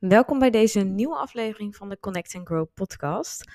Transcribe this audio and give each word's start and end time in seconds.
Welkom 0.00 0.38
bij 0.38 0.50
deze 0.50 0.80
nieuwe 0.80 1.16
aflevering 1.16 1.76
van 1.76 1.88
de 1.88 1.98
Connect 1.98 2.34
and 2.34 2.46
Grow 2.46 2.66
podcast. 2.74 3.50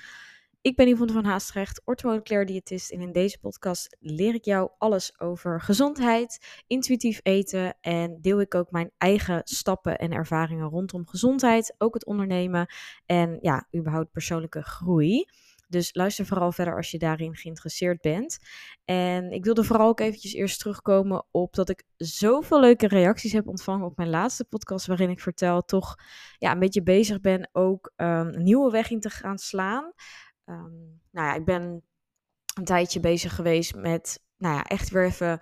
Ik 0.60 0.76
ben 0.76 0.88
Yvonne 0.88 1.12
van 1.12 1.24
Haastrecht, 1.24 1.82
orthomoleculair 1.84 2.46
diëtist 2.46 2.90
en 2.90 3.00
in 3.00 3.12
deze 3.12 3.38
podcast 3.38 3.96
leer 4.00 4.34
ik 4.34 4.44
jou 4.44 4.70
alles 4.78 5.20
over 5.20 5.60
gezondheid, 5.60 6.62
intuïtief 6.66 7.20
eten 7.22 7.76
en 7.80 8.18
deel 8.20 8.40
ik 8.40 8.54
ook 8.54 8.70
mijn 8.70 8.90
eigen 8.98 9.40
stappen 9.44 9.98
en 9.98 10.12
ervaringen 10.12 10.68
rondom 10.68 11.06
gezondheid, 11.06 11.74
ook 11.78 11.94
het 11.94 12.06
ondernemen 12.06 12.66
en 13.06 13.38
ja, 13.40 13.66
überhaupt 13.76 14.12
persoonlijke 14.12 14.62
groei. 14.62 15.24
Dus 15.66 15.94
luister 15.94 16.26
vooral 16.26 16.52
verder 16.52 16.76
als 16.76 16.90
je 16.90 16.98
daarin 16.98 17.36
geïnteresseerd 17.36 18.00
bent. 18.00 18.38
En 18.84 19.30
ik 19.30 19.44
wilde 19.44 19.64
vooral 19.64 19.88
ook 19.88 20.00
eventjes 20.00 20.32
eerst 20.32 20.58
terugkomen 20.58 21.26
op 21.30 21.54
dat 21.54 21.68
ik 21.68 21.82
zoveel 21.96 22.60
leuke 22.60 22.88
reacties 22.88 23.32
heb 23.32 23.48
ontvangen 23.48 23.86
op 23.86 23.96
mijn 23.96 24.10
laatste 24.10 24.44
podcast, 24.44 24.86
waarin 24.86 25.10
ik 25.10 25.20
vertel 25.20 25.64
toch 25.64 25.94
ja, 26.38 26.52
een 26.52 26.58
beetje 26.58 26.82
bezig 26.82 27.20
ben 27.20 27.48
ook 27.52 27.92
um, 27.96 28.06
een 28.06 28.42
nieuwe 28.42 28.70
weg 28.70 28.90
in 28.90 29.00
te 29.00 29.10
gaan 29.10 29.38
slaan. 29.38 29.92
Um, 30.44 31.00
nou 31.10 31.26
ja, 31.26 31.34
ik 31.34 31.44
ben 31.44 31.82
een 32.54 32.64
tijdje 32.64 33.00
bezig 33.00 33.34
geweest 33.34 33.74
met 33.74 34.24
nou 34.38 34.54
ja, 34.54 34.64
echt 34.64 34.90
weer 34.90 35.04
even 35.04 35.40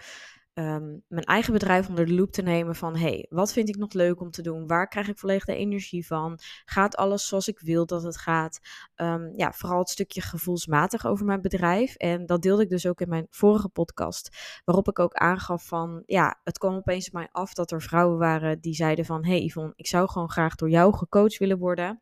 um, 0.54 1.02
mijn 1.08 1.24
eigen 1.24 1.52
bedrijf 1.52 1.88
onder 1.88 2.06
de 2.06 2.14
loep 2.14 2.32
te 2.32 2.42
nemen 2.42 2.74
van 2.74 2.96
hey, 2.96 3.26
wat 3.28 3.52
vind 3.52 3.68
ik 3.68 3.76
nog 3.76 3.92
leuk 3.92 4.20
om 4.20 4.30
te 4.30 4.42
doen? 4.42 4.66
Waar 4.66 4.88
krijg 4.88 5.08
ik 5.08 5.18
volledig 5.18 5.44
de 5.44 5.56
energie 5.56 6.06
van? 6.06 6.38
Gaat 6.64 6.96
alles 6.96 7.28
zoals 7.28 7.48
ik 7.48 7.58
wil 7.58 7.86
dat 7.86 8.02
het 8.02 8.16
gaat? 8.16 8.58
Um, 8.96 9.32
ja, 9.36 9.52
vooral 9.52 9.78
het 9.78 9.88
stukje 9.88 10.20
gevoelsmatig 10.20 11.06
over 11.06 11.24
mijn 11.27 11.40
bedrijf. 11.40 11.94
En 11.94 12.27
dat 12.27 12.42
deelde 12.42 12.62
ik 12.62 12.68
dus 12.68 12.86
ook 12.86 13.00
in 13.00 13.08
mijn 13.08 13.27
vorige 13.30 13.68
podcast, 13.68 14.60
waarop 14.64 14.88
ik 14.88 14.98
ook 14.98 15.14
aangaf 15.14 15.66
van 15.66 16.02
ja, 16.06 16.40
het 16.44 16.58
kwam 16.58 16.74
opeens 16.74 17.06
op 17.06 17.12
mij 17.12 17.28
af 17.32 17.52
dat 17.52 17.70
er 17.70 17.82
vrouwen 17.82 18.18
waren 18.18 18.60
die 18.60 18.74
zeiden 18.74 19.05
van 19.05 19.24
hey 19.24 19.44
Yvonne, 19.44 19.72
ik 19.77 19.86
zou 19.86 20.08
gewoon 20.08 20.30
graag 20.30 20.55
door 20.55 20.70
jou 20.70 20.96
gecoacht 20.96 21.38
willen 21.38 21.58
worden. 21.58 22.00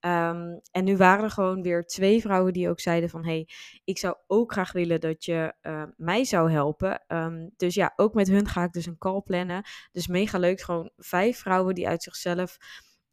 Um, 0.00 0.60
en 0.70 0.84
nu 0.84 0.96
waren 0.96 1.24
er 1.24 1.30
gewoon 1.30 1.62
weer 1.62 1.86
twee 1.86 2.20
vrouwen 2.20 2.52
die 2.52 2.68
ook 2.68 2.80
zeiden 2.80 3.10
van... 3.10 3.24
hey, 3.24 3.48
ik 3.84 3.98
zou 3.98 4.16
ook 4.26 4.52
graag 4.52 4.72
willen 4.72 5.00
dat 5.00 5.24
je 5.24 5.54
uh, 5.62 5.82
mij 5.96 6.24
zou 6.24 6.50
helpen. 6.50 7.04
Um, 7.08 7.50
dus 7.56 7.74
ja, 7.74 7.92
ook 7.96 8.14
met 8.14 8.28
hun 8.28 8.48
ga 8.48 8.62
ik 8.62 8.72
dus 8.72 8.86
een 8.86 8.98
call 8.98 9.20
plannen. 9.20 9.62
Dus 9.92 10.06
mega 10.06 10.38
leuk, 10.38 10.60
gewoon 10.60 10.90
vijf 10.96 11.38
vrouwen 11.38 11.74
die 11.74 11.88
uit 11.88 12.02
zichzelf... 12.02 12.56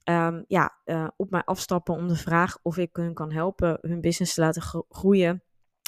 Um, 0.10 0.44
ja, 0.48 0.80
uh, 0.86 1.08
op 1.16 1.30
mij 1.30 1.44
afstappen 1.44 1.96
om 1.96 2.08
de 2.08 2.16
vraag 2.16 2.58
of 2.62 2.78
ik 2.78 2.96
hun 2.96 3.14
kan 3.14 3.32
helpen 3.32 3.78
hun 3.82 4.02
business 4.02 4.34
te 4.34 4.42
laten 4.42 4.62
groeien. 4.90 5.44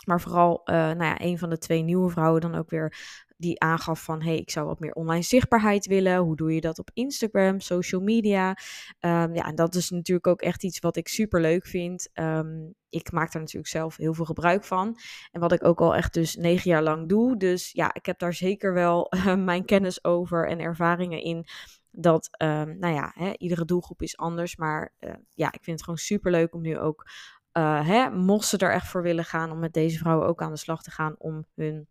Maar 0.06 0.22
vooral, 0.22 0.62
uh, 0.66 0.76
nou 0.76 1.04
ja, 1.04 1.22
een 1.22 1.38
van 1.38 1.50
de 1.50 1.58
twee 1.58 1.82
nieuwe 1.82 2.10
vrouwen 2.10 2.42
dan 2.42 2.56
ook 2.56 2.70
weer 2.70 2.98
die 3.46 3.60
aangaf 3.60 4.04
van 4.04 4.22
hey, 4.22 4.38
ik 4.38 4.50
zou 4.50 4.66
wat 4.66 4.80
meer 4.80 4.94
online 4.94 5.24
zichtbaarheid 5.24 5.86
willen. 5.86 6.18
Hoe 6.18 6.36
doe 6.36 6.54
je 6.54 6.62
dat 6.62 6.80
op 6.80 6.90
Instagram, 6.94 7.60
social 7.60 8.02
media? 8.02 8.50
Um, 9.00 9.36
ja, 9.36 9.46
en 9.46 9.56
dat 9.56 9.76
is 9.76 9.90
natuurlijk 9.90 10.28
ook 10.28 10.42
echt 10.42 10.64
iets 10.64 10.80
wat 10.80 10.96
ik 10.96 11.08
super 11.08 11.42
leuk 11.42 11.66
vind. 11.66 12.10
Um, 12.14 12.76
ik 12.90 13.12
maak 13.12 13.32
daar 13.32 13.42
natuurlijk 13.42 13.72
zelf 13.72 13.98
heel 13.98 14.14
veel 14.14 14.26
gebruik 14.26 14.64
van. 14.64 14.98
En 15.32 15.40
wat 15.40 15.52
ik 15.52 15.64
ook 15.64 15.82
al 15.82 15.96
echt 15.96 16.14
dus 16.14 16.36
negen 16.36 16.70
jaar 16.70 16.84
lang 16.84 17.10
doe. 17.10 17.38
Dus 17.38 17.72
ja, 17.72 17.94
ik 17.94 18.06
heb 18.06 18.20
daar 18.20 18.34
zeker 18.34 18.74
wel 18.74 19.14
uh, 19.16 19.36
mijn 19.52 19.66
kennis 19.66 20.04
over 20.04 20.48
en 20.48 20.60
ervaringen 20.60 21.22
in. 21.22 21.46
Dat, 21.92 22.30
um, 22.42 22.80
nou 22.80 22.94
ja, 22.94 23.12
hè, 23.16 23.34
iedere 23.38 23.66
doelgroep 23.66 24.02
is 24.02 24.18
anders. 24.18 24.56
Maar 24.56 24.94
uh, 25.00 25.14
ja, 25.30 25.48
ik 25.48 25.64
vind 25.64 25.76
het 25.76 25.84
gewoon 25.84 26.00
super 26.00 26.32
leuk 26.32 26.54
om 26.54 26.62
nu 26.62 26.78
ook, 26.78 27.06
uh, 27.58 27.88
hè, 27.88 28.10
mocht 28.10 28.48
ze 28.48 28.58
er 28.58 28.72
echt 28.72 28.88
voor 28.88 29.02
willen 29.02 29.26
gaan, 29.26 29.52
om 29.52 29.60
met 29.60 29.74
deze 29.74 29.98
vrouwen 29.98 30.28
ook 30.28 30.42
aan 30.42 30.52
de 30.52 30.58
slag 30.58 30.84
te 30.84 30.92
gaan 30.92 31.16
om 31.18 31.46
hun 31.56 31.88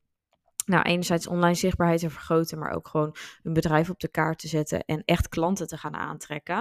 nou, 0.65 0.83
enerzijds 0.83 1.27
online 1.27 1.55
zichtbaarheid 1.55 2.01
te 2.01 2.11
vergroten, 2.11 2.59
maar 2.59 2.73
ook 2.73 2.89
gewoon 2.89 3.17
een 3.43 3.53
bedrijf 3.53 3.91
op 3.91 4.01
de 4.01 4.09
kaart 4.09 4.39
te 4.39 4.49
zetten 4.49 4.85
en 4.85 5.03
echt 5.05 5.29
klanten 5.29 5.67
te 5.67 5.77
gaan 5.77 5.95
aantrekken. 5.95 6.59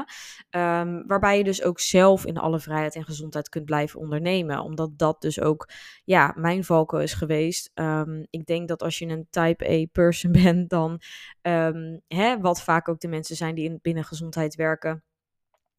Um, 0.49 1.07
waarbij 1.07 1.37
je 1.37 1.43
dus 1.43 1.63
ook 1.63 1.79
zelf 1.79 2.25
in 2.25 2.37
alle 2.37 2.59
vrijheid 2.59 2.95
en 2.95 3.03
gezondheid 3.03 3.49
kunt 3.49 3.65
blijven 3.65 3.99
ondernemen. 3.99 4.59
Omdat 4.59 4.97
dat 4.97 5.21
dus 5.21 5.41
ook, 5.41 5.69
ja, 6.03 6.33
mijn 6.37 6.63
valko 6.63 6.97
is 6.97 7.13
geweest. 7.13 7.71
Um, 7.73 8.27
ik 8.29 8.45
denk 8.45 8.67
dat 8.67 8.83
als 8.83 8.97
je 8.99 9.07
een 9.07 9.27
type 9.29 9.69
A 9.69 9.85
person 9.91 10.31
bent, 10.43 10.69
dan, 10.69 11.01
um, 11.41 12.01
hè, 12.07 12.39
wat 12.39 12.63
vaak 12.63 12.89
ook 12.89 12.99
de 12.99 13.07
mensen 13.07 13.35
zijn 13.35 13.55
die 13.55 13.69
in 13.69 13.79
binnen 13.81 14.03
gezondheid 14.03 14.55
werken 14.55 15.03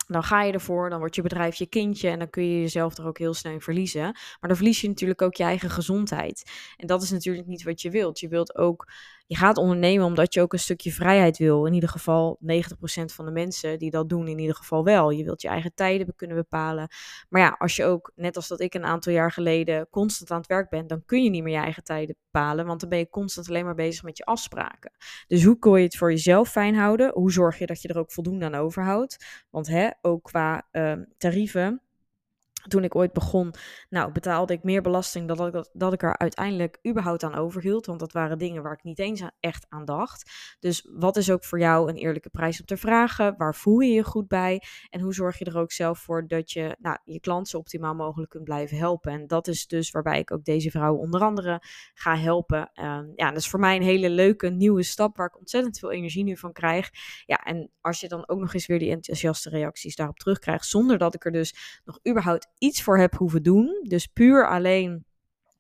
dan 0.07 0.23
ga 0.23 0.43
je 0.43 0.53
ervoor, 0.53 0.91
dan 0.91 0.99
wordt 0.99 1.15
je 1.15 1.23
bedrijf 1.23 1.55
je 1.57 1.67
kindje 1.67 2.09
en 2.09 2.19
dan 2.19 2.31
kun 2.31 2.45
je 2.45 2.61
jezelf 2.61 2.97
er 2.99 3.07
ook 3.07 3.19
heel 3.19 3.35
snel 3.35 3.53
in 3.53 3.61
verliezen. 3.61 4.03
Maar 4.03 4.49
dan 4.49 4.57
verlies 4.57 4.81
je 4.81 4.89
natuurlijk 4.89 5.23
ook 5.23 5.35
je 5.35 5.45
eigen 5.45 5.71
gezondheid. 5.71 6.51
En 6.77 6.87
dat 6.87 7.03
is 7.03 7.11
natuurlijk 7.11 7.47
niet 7.47 7.63
wat 7.63 7.83
je 7.83 7.91
wilt. 7.91 8.21
Je 8.21 8.29
wilt 8.29 8.57
ook 8.57 8.87
je 9.27 9.37
gaat 9.37 9.57
ondernemen 9.57 10.07
omdat 10.07 10.35
je 10.35 10.41
ook 10.41 10.53
een 10.53 10.59
stukje 10.59 10.93
vrijheid 10.93 11.39
wil. 11.39 11.67
In 11.67 11.73
ieder 11.73 11.89
geval 11.89 12.39
90% 12.43 12.45
van 13.05 13.25
de 13.25 13.31
mensen 13.31 13.79
die 13.79 13.91
dat 13.91 14.09
doen, 14.09 14.29
in 14.29 14.39
ieder 14.39 14.55
geval 14.55 14.85
wel. 14.85 15.11
Je 15.11 15.25
wilt 15.25 15.43
je 15.43 15.49
eigen 15.49 15.75
tijden 15.75 16.15
kunnen 16.17 16.37
bepalen. 16.37 16.89
Maar 17.29 17.41
ja, 17.41 17.57
als 17.59 17.77
je 17.77 17.85
ook, 17.85 18.13
net 18.15 18.37
als 18.37 18.49
dat 18.49 18.61
ik 18.61 18.75
een 18.75 18.85
aantal 18.85 19.13
jaar 19.13 19.33
geleden, 19.33 19.89
constant 19.91 20.31
aan 20.31 20.39
het 20.39 20.47
werk 20.47 20.71
ben, 20.71 20.87
dan 20.87 21.05
kun 21.05 21.23
je 21.23 21.31
niet 21.31 21.43
meer 21.43 21.55
je 21.55 21.61
eigen 21.61 21.85
tijden 21.85 22.17
bepalen. 22.31 22.67
Want 22.67 22.81
dan 22.81 22.89
ben 22.89 22.99
je 22.99 23.09
constant 23.09 23.49
alleen 23.49 23.65
maar 23.65 23.75
bezig 23.75 24.03
met 24.03 24.17
je 24.17 24.25
afspraken. 24.25 24.93
Dus 25.27 25.45
hoe 25.45 25.59
kun 25.59 25.79
je 25.79 25.85
het 25.85 25.97
voor 25.97 26.11
jezelf 26.11 26.51
fijn 26.51 26.75
houden? 26.75 27.13
Hoe 27.13 27.33
zorg 27.33 27.59
je 27.59 27.67
dat 27.67 27.83
je 27.83 27.89
er 27.89 27.99
ook 27.99 28.13
voldoende 28.13 28.45
aan 28.45 28.55
overhoudt? 28.55 29.45
Want 29.51 29.67
hè, 29.67 29.91
ook 30.01 30.23
qua 30.23 30.69
uh, 30.73 30.93
tarieven 31.17 31.84
toen 32.69 32.85
ik 32.85 32.95
ooit 32.95 33.13
begon, 33.13 33.55
nou, 33.89 34.13
betaalde 34.13 34.53
ik 34.53 34.63
meer 34.63 34.83
belasting 34.83 35.29
dan 35.29 35.37
dat 35.37 35.55
ik, 35.55 35.71
dat 35.73 35.93
ik 35.93 36.03
er 36.03 36.19
uiteindelijk 36.19 36.79
überhaupt 36.89 37.23
aan 37.23 37.35
overhield. 37.35 37.87
Want 37.87 38.01
dat 38.01 38.13
waren 38.13 38.39
dingen 38.39 38.63
waar 38.63 38.73
ik 38.73 38.83
niet 38.83 38.99
eens 38.99 39.23
echt 39.41 39.67
aan 39.69 39.85
dacht. 39.85 40.31
Dus 40.61 40.89
wat 40.93 41.17
is 41.17 41.31
ook 41.31 41.45
voor 41.45 41.59
jou 41.59 41.89
een 41.89 41.97
eerlijke 41.97 42.31
prijs 42.31 42.61
om 42.61 42.67
te 42.67 42.77
vragen? 42.77 43.35
Waar 43.37 43.55
voel 43.55 43.79
je 43.79 43.93
je 43.93 44.05
goed 44.05 44.29
bij? 44.29 44.63
En 44.91 45.01
hoe 45.01 45.15
zorg 45.15 45.39
je 45.39 45.45
er 45.45 45.59
ook 45.59 45.73
zelf 45.73 45.99
voor 45.99 46.27
dat 46.27 46.51
je 46.51 46.77
nou, 46.79 46.99
je 47.05 47.21
klant 47.21 47.49
zo 47.49 47.59
optimaal 47.59 47.95
mogelijk 47.95 48.31
kunt 48.31 48.45
blijven 48.45 48.77
helpen? 48.77 49.13
En 49.13 49.27
dat 49.27 49.49
is 49.49 49.67
dus 49.67 49.91
waarbij 49.91 50.19
ik 50.19 50.33
ook 50.33 50.45
deze 50.45 50.71
vrouwen 50.71 51.01
onder 51.01 51.21
andere 51.21 51.63
ga 51.95 52.17
helpen. 52.17 52.71
Um, 52.75 53.13
ja, 53.17 53.29
dat 53.29 53.37
is 53.37 53.49
voor 53.49 53.61
mij 53.61 53.77
een 53.77 53.83
hele 53.83 54.11
leuke 54.11 54.51
nieuwe 54.51 54.83
stap 54.83 55.17
waar 55.17 55.27
ik 55.27 55.39
ontzettend 55.39 55.79
veel 55.79 55.93
energie 55.93 56.25
nu 56.25 56.37
van 56.37 56.53
krijg. 56.53 56.91
Ja, 57.27 57.37
en 57.37 57.71
als 57.81 58.01
je 58.01 58.09
dan 58.09 58.29
ook 58.29 58.39
nog 58.39 58.55
eens 58.55 58.67
weer 58.67 58.79
die 58.79 58.91
enthousiaste 58.91 59.49
reacties 59.49 59.97
daarop 59.97 60.19
terugkrijgt, 60.19 60.67
zonder 60.67 60.99
dat 60.99 61.15
ik 61.15 61.25
er 61.25 61.33
dus 61.33 61.81
nog 61.85 61.99
überhaupt 62.09 62.53
iets 62.59 62.83
voor 62.83 62.99
heb 62.99 63.15
hoeven 63.15 63.43
doen. 63.43 63.85
Dus 63.89 64.07
puur 64.07 64.49
alleen 64.49 65.05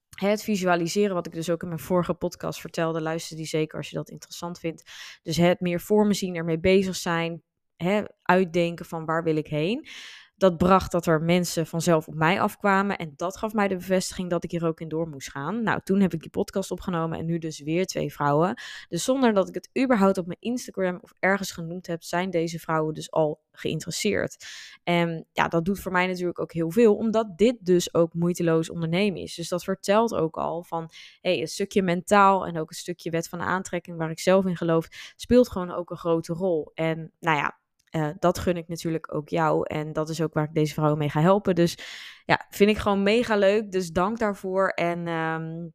het 0.08 0.42
visualiseren, 0.42 1.14
wat 1.14 1.26
ik 1.26 1.32
dus 1.32 1.50
ook 1.50 1.62
in 1.62 1.68
mijn 1.68 1.80
vorige 1.80 2.14
podcast 2.14 2.60
vertelde, 2.60 3.00
luister 3.00 3.36
die 3.36 3.46
zeker 3.46 3.78
als 3.78 3.90
je 3.90 3.96
dat 3.96 4.10
interessant 4.10 4.58
vindt. 4.58 4.82
Dus 5.22 5.36
het 5.36 5.60
meer 5.60 5.80
voor 5.80 6.06
me 6.06 6.14
zien, 6.14 6.34
ermee 6.34 6.60
bezig 6.60 6.96
zijn, 6.96 7.42
hè, 7.76 8.02
uitdenken 8.22 8.86
van 8.86 9.04
waar 9.04 9.22
wil 9.22 9.36
ik 9.36 9.46
heen 9.46 9.88
dat 10.36 10.56
bracht 10.56 10.92
dat 10.92 11.06
er 11.06 11.22
mensen 11.22 11.66
vanzelf 11.66 12.08
op 12.08 12.14
mij 12.14 12.40
afkwamen. 12.40 12.98
En 12.98 13.12
dat 13.16 13.36
gaf 13.36 13.52
mij 13.52 13.68
de 13.68 13.76
bevestiging 13.76 14.30
dat 14.30 14.44
ik 14.44 14.50
hier 14.50 14.66
ook 14.66 14.80
in 14.80 14.88
door 14.88 15.08
moest 15.08 15.30
gaan. 15.30 15.62
Nou, 15.62 15.80
toen 15.84 16.00
heb 16.00 16.12
ik 16.14 16.20
die 16.20 16.30
podcast 16.30 16.70
opgenomen 16.70 17.18
en 17.18 17.24
nu 17.24 17.38
dus 17.38 17.60
weer 17.60 17.86
twee 17.86 18.12
vrouwen. 18.12 18.54
Dus 18.88 19.04
zonder 19.04 19.34
dat 19.34 19.48
ik 19.48 19.54
het 19.54 19.70
überhaupt 19.82 20.18
op 20.18 20.26
mijn 20.26 20.40
Instagram 20.40 20.98
of 21.00 21.12
ergens 21.18 21.52
genoemd 21.52 21.86
heb, 21.86 22.02
zijn 22.02 22.30
deze 22.30 22.58
vrouwen 22.58 22.94
dus 22.94 23.10
al 23.10 23.42
geïnteresseerd. 23.52 24.46
En 24.84 25.26
ja, 25.32 25.48
dat 25.48 25.64
doet 25.64 25.80
voor 25.80 25.92
mij 25.92 26.06
natuurlijk 26.06 26.40
ook 26.40 26.52
heel 26.52 26.70
veel, 26.70 26.96
omdat 26.96 27.38
dit 27.38 27.56
dus 27.60 27.94
ook 27.94 28.14
moeiteloos 28.14 28.70
ondernemen 28.70 29.20
is. 29.20 29.34
Dus 29.34 29.48
dat 29.48 29.64
vertelt 29.64 30.14
ook 30.14 30.36
al 30.36 30.62
van, 30.62 30.90
hey, 31.20 31.40
een 31.40 31.48
stukje 31.48 31.82
mentaal 31.82 32.46
en 32.46 32.58
ook 32.58 32.70
een 32.70 32.76
stukje 32.76 33.10
wet 33.10 33.28
van 33.28 33.40
aantrekking, 33.40 33.96
waar 33.96 34.10
ik 34.10 34.20
zelf 34.20 34.44
in 34.44 34.56
geloof, 34.56 34.88
speelt 35.16 35.48
gewoon 35.48 35.70
ook 35.70 35.90
een 35.90 35.96
grote 35.96 36.32
rol. 36.32 36.70
En 36.74 37.12
nou 37.20 37.36
ja, 37.36 37.58
uh, 37.96 38.08
dat 38.18 38.38
gun 38.38 38.56
ik 38.56 38.68
natuurlijk 38.68 39.14
ook 39.14 39.28
jou. 39.28 39.66
En 39.66 39.92
dat 39.92 40.08
is 40.08 40.22
ook 40.22 40.34
waar 40.34 40.44
ik 40.44 40.54
deze 40.54 40.74
vrouwen 40.74 40.98
mee 40.98 41.10
ga 41.10 41.20
helpen. 41.20 41.54
Dus 41.54 41.78
ja, 42.24 42.46
vind 42.50 42.70
ik 42.70 42.78
gewoon 42.78 43.02
mega 43.02 43.36
leuk. 43.36 43.72
Dus 43.72 43.90
dank 43.90 44.18
daarvoor. 44.18 44.68
En 44.68 45.08
um, 45.08 45.72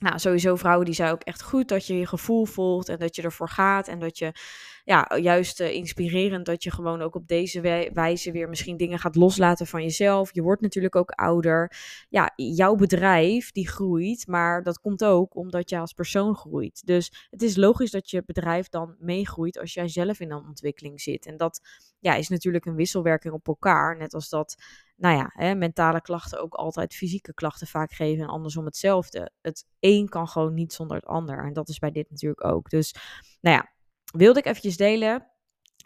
nou, 0.00 0.18
sowieso 0.18 0.56
vrouwen 0.56 0.86
die 0.86 0.94
zei 0.94 1.12
ook 1.12 1.22
echt 1.22 1.42
goed 1.42 1.68
dat 1.68 1.86
je 1.86 1.98
je 1.98 2.06
gevoel 2.06 2.44
volgt 2.44 2.88
en 2.88 2.98
dat 2.98 3.16
je 3.16 3.22
ervoor 3.22 3.48
gaat. 3.48 3.88
En 3.88 3.98
dat 3.98 4.18
je, 4.18 4.32
ja, 4.90 5.16
juist 5.16 5.60
uh, 5.60 5.74
inspirerend 5.74 6.46
dat 6.46 6.62
je 6.62 6.70
gewoon 6.70 7.02
ook 7.02 7.14
op 7.14 7.28
deze 7.28 7.60
wijze 7.92 8.32
weer 8.32 8.48
misschien 8.48 8.76
dingen 8.76 8.98
gaat 8.98 9.14
loslaten 9.14 9.66
van 9.66 9.82
jezelf. 9.82 10.34
Je 10.34 10.42
wordt 10.42 10.62
natuurlijk 10.62 10.96
ook 10.96 11.10
ouder. 11.10 11.76
Ja, 12.08 12.32
jouw 12.36 12.74
bedrijf 12.74 13.52
die 13.52 13.68
groeit, 13.68 14.26
maar 14.26 14.62
dat 14.62 14.80
komt 14.80 15.04
ook 15.04 15.36
omdat 15.36 15.70
je 15.70 15.78
als 15.78 15.92
persoon 15.92 16.36
groeit. 16.36 16.86
Dus 16.86 17.28
het 17.30 17.42
is 17.42 17.56
logisch 17.56 17.90
dat 17.90 18.10
je 18.10 18.22
bedrijf 18.26 18.68
dan 18.68 18.96
meegroeit 18.98 19.58
als 19.58 19.74
jij 19.74 19.88
zelf 19.88 20.20
in 20.20 20.30
een 20.30 20.46
ontwikkeling 20.46 21.00
zit. 21.00 21.26
En 21.26 21.36
dat 21.36 21.60
ja, 22.00 22.14
is 22.14 22.28
natuurlijk 22.28 22.64
een 22.64 22.74
wisselwerking 22.74 23.34
op 23.34 23.48
elkaar. 23.48 23.96
Net 23.96 24.14
als 24.14 24.28
dat 24.28 24.56
nou 24.96 25.16
ja, 25.16 25.30
hè, 25.34 25.54
mentale 25.54 26.00
klachten 26.00 26.40
ook 26.42 26.54
altijd 26.54 26.94
fysieke 26.94 27.34
klachten 27.34 27.66
vaak 27.66 27.92
geven 27.92 28.22
en 28.22 28.30
andersom 28.30 28.64
hetzelfde. 28.64 29.30
Het 29.42 29.66
een 29.80 30.08
kan 30.08 30.28
gewoon 30.28 30.54
niet 30.54 30.72
zonder 30.72 30.96
het 30.96 31.06
ander. 31.06 31.44
En 31.44 31.52
dat 31.52 31.68
is 31.68 31.78
bij 31.78 31.90
dit 31.90 32.10
natuurlijk 32.10 32.44
ook. 32.44 32.70
Dus, 32.70 32.94
nou 33.40 33.56
ja, 33.56 33.70
wilde 34.12 34.38
ik 34.38 34.46
eventjes 34.46 34.76
delen. 34.76 35.28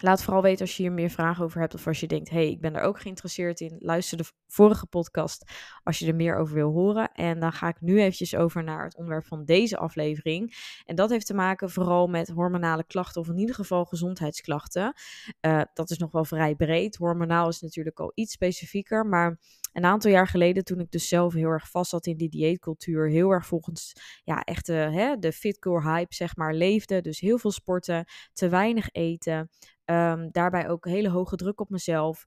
Laat 0.00 0.22
vooral 0.22 0.42
weten 0.42 0.60
als 0.60 0.76
je 0.76 0.82
hier 0.82 0.92
meer 0.92 1.10
vragen 1.10 1.44
over 1.44 1.60
hebt 1.60 1.74
of 1.74 1.86
als 1.86 2.00
je 2.00 2.06
denkt, 2.06 2.30
hey, 2.30 2.50
ik 2.50 2.60
ben 2.60 2.74
er 2.74 2.82
ook 2.82 3.00
geïnteresseerd 3.00 3.60
in. 3.60 3.76
Luister 3.78 4.18
de 4.18 4.24
vorige 4.46 4.86
podcast 4.86 5.52
als 5.82 5.98
je 5.98 6.06
er 6.06 6.14
meer 6.14 6.36
over 6.36 6.54
wil 6.54 6.72
horen. 6.72 7.12
En 7.12 7.40
dan 7.40 7.52
ga 7.52 7.68
ik 7.68 7.80
nu 7.80 7.98
eventjes 7.98 8.36
over 8.36 8.64
naar 8.64 8.84
het 8.84 8.96
onderwerp 8.96 9.26
van 9.26 9.44
deze 9.44 9.76
aflevering. 9.76 10.54
En 10.84 10.94
dat 10.94 11.10
heeft 11.10 11.26
te 11.26 11.34
maken 11.34 11.70
vooral 11.70 12.06
met 12.06 12.28
hormonale 12.28 12.84
klachten 12.84 13.20
of 13.20 13.28
in 13.28 13.38
ieder 13.38 13.54
geval 13.54 13.84
gezondheidsklachten. 13.84 14.94
Uh, 15.40 15.62
dat 15.74 15.90
is 15.90 15.98
nog 15.98 16.12
wel 16.12 16.24
vrij 16.24 16.54
breed. 16.54 16.96
Hormonaal 16.96 17.48
is 17.48 17.60
natuurlijk 17.60 18.00
al 18.00 18.12
iets 18.14 18.32
specifieker, 18.32 19.06
maar 19.06 19.38
een 19.74 19.84
aantal 19.84 20.10
jaar 20.10 20.28
geleden, 20.28 20.64
toen 20.64 20.80
ik 20.80 20.90
dus 20.90 21.08
zelf 21.08 21.32
heel 21.32 21.48
erg 21.48 21.70
vast 21.70 21.90
zat 21.90 22.06
in 22.06 22.16
die 22.16 22.28
dieetcultuur, 22.28 23.08
heel 23.08 23.30
erg 23.30 23.46
volgens 23.46 23.92
ja, 24.24 24.42
echt 24.42 24.66
de, 24.66 24.72
hè, 24.72 25.18
de 25.18 25.32
fitcore 25.32 25.90
hype, 25.90 26.14
zeg 26.14 26.36
maar, 26.36 26.54
leefde. 26.54 27.00
Dus 27.00 27.20
heel 27.20 27.38
veel 27.38 27.50
sporten, 27.50 28.04
te 28.32 28.48
weinig 28.48 28.88
eten. 28.90 29.50
Um, 29.84 30.28
daarbij 30.30 30.68
ook 30.68 30.86
hele 30.86 31.08
hoge 31.08 31.36
druk 31.36 31.60
op 31.60 31.70
mezelf. 31.70 32.24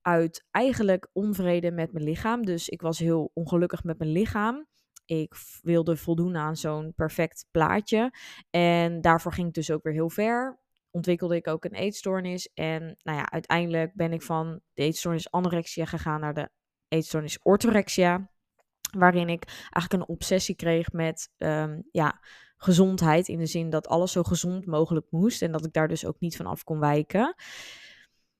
Uit 0.00 0.46
eigenlijk 0.50 1.08
onvrede 1.12 1.70
met 1.70 1.92
mijn 1.92 2.04
lichaam. 2.04 2.44
Dus 2.44 2.68
ik 2.68 2.80
was 2.80 2.98
heel 2.98 3.30
ongelukkig 3.34 3.84
met 3.84 3.98
mijn 3.98 4.10
lichaam. 4.10 4.66
Ik 5.04 5.34
wilde 5.62 5.96
voldoen 5.96 6.36
aan 6.36 6.56
zo'n 6.56 6.92
perfect 6.94 7.46
plaatje. 7.50 8.12
En 8.50 9.00
daarvoor 9.00 9.32
ging 9.32 9.48
ik 9.48 9.54
dus 9.54 9.70
ook 9.70 9.82
weer 9.82 9.92
heel 9.92 10.10
ver. 10.10 10.58
Ontwikkelde 10.90 11.36
ik 11.36 11.46
ook 11.46 11.64
een 11.64 11.74
eetstoornis. 11.74 12.50
En 12.54 12.96
nou 13.02 13.18
ja, 13.18 13.30
uiteindelijk 13.30 13.94
ben 13.94 14.12
ik 14.12 14.22
van 14.22 14.60
de 14.74 14.82
eetstoornis 14.82 15.30
anorexia 15.30 15.84
gegaan 15.84 16.20
naar 16.20 16.34
de 16.34 16.50
eetstoornis 16.88 17.38
orthorexia. 17.42 18.30
Waarin 18.90 19.28
ik 19.28 19.44
eigenlijk 19.46 19.92
een 19.92 20.14
obsessie 20.14 20.54
kreeg 20.54 20.92
met 20.92 21.30
um, 21.38 21.88
ja, 21.90 22.20
gezondheid. 22.56 23.28
In 23.28 23.38
de 23.38 23.46
zin 23.46 23.70
dat 23.70 23.88
alles 23.88 24.12
zo 24.12 24.22
gezond 24.22 24.66
mogelijk 24.66 25.06
moest. 25.10 25.42
En 25.42 25.52
dat 25.52 25.64
ik 25.64 25.72
daar 25.72 25.88
dus 25.88 26.04
ook 26.04 26.20
niet 26.20 26.36
van 26.36 26.46
af 26.46 26.64
kon 26.64 26.78
wijken. 26.78 27.34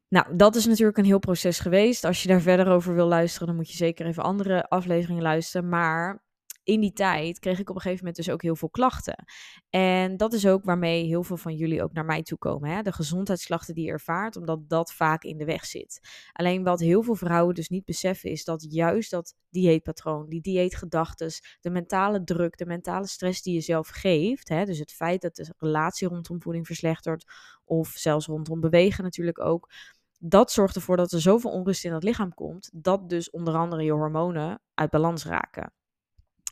Nou, 0.08 0.36
dat 0.36 0.54
is 0.54 0.66
natuurlijk 0.66 0.98
een 0.98 1.04
heel 1.04 1.18
proces 1.18 1.58
geweest. 1.58 2.04
Als 2.04 2.22
je 2.22 2.28
daar 2.28 2.40
verder 2.40 2.68
over 2.68 2.94
wil 2.94 3.06
luisteren, 3.06 3.46
dan 3.46 3.56
moet 3.56 3.70
je 3.70 3.76
zeker 3.76 4.06
even 4.06 4.22
andere 4.22 4.68
afleveringen 4.68 5.22
luisteren. 5.22 5.68
Maar 5.68 6.24
in 6.66 6.80
die 6.80 6.92
tijd 6.92 7.38
kreeg 7.38 7.58
ik 7.58 7.70
op 7.70 7.74
een 7.74 7.80
gegeven 7.80 8.04
moment 8.04 8.24
dus 8.24 8.34
ook 8.34 8.42
heel 8.42 8.56
veel 8.56 8.70
klachten. 8.70 9.24
En 9.70 10.16
dat 10.16 10.32
is 10.32 10.46
ook 10.46 10.64
waarmee 10.64 11.04
heel 11.04 11.22
veel 11.22 11.36
van 11.36 11.54
jullie 11.54 11.82
ook 11.82 11.92
naar 11.92 12.04
mij 12.04 12.22
toe 12.22 12.38
komen. 12.38 12.70
Hè? 12.70 12.82
De 12.82 12.92
gezondheidsklachten 12.92 13.74
die 13.74 13.84
je 13.84 13.90
ervaart, 13.90 14.36
omdat 14.36 14.68
dat 14.68 14.92
vaak 14.92 15.22
in 15.22 15.36
de 15.36 15.44
weg 15.44 15.64
zit. 15.64 16.00
Alleen 16.32 16.62
wat 16.62 16.80
heel 16.80 17.02
veel 17.02 17.14
vrouwen 17.14 17.54
dus 17.54 17.68
niet 17.68 17.84
beseffen 17.84 18.30
is 18.30 18.44
dat 18.44 18.66
juist 18.68 19.10
dat 19.10 19.34
dieetpatroon, 19.50 20.28
die 20.28 20.40
dieetgedachten, 20.40 21.30
de 21.60 21.70
mentale 21.70 22.24
druk, 22.24 22.56
de 22.56 22.66
mentale 22.66 23.06
stress 23.06 23.42
die 23.42 23.54
je 23.54 23.60
zelf 23.60 23.88
geeft, 23.88 24.48
hè? 24.48 24.64
dus 24.64 24.78
het 24.78 24.92
feit 24.92 25.22
dat 25.22 25.34
de 25.34 25.54
relatie 25.58 26.08
rondom 26.08 26.42
voeding 26.42 26.66
verslechtert 26.66 27.24
of 27.64 27.88
zelfs 27.88 28.26
rondom 28.26 28.60
bewegen 28.60 29.04
natuurlijk 29.04 29.40
ook, 29.40 29.70
dat 30.18 30.52
zorgt 30.52 30.76
ervoor 30.76 30.96
dat 30.96 31.12
er 31.12 31.20
zoveel 31.20 31.50
onrust 31.50 31.84
in 31.84 31.92
het 31.92 32.02
lichaam 32.02 32.34
komt, 32.34 32.70
dat 32.72 33.08
dus 33.08 33.30
onder 33.30 33.54
andere 33.54 33.82
je 33.82 33.92
hormonen 33.92 34.60
uit 34.74 34.90
balans 34.90 35.24
raken. 35.24 35.72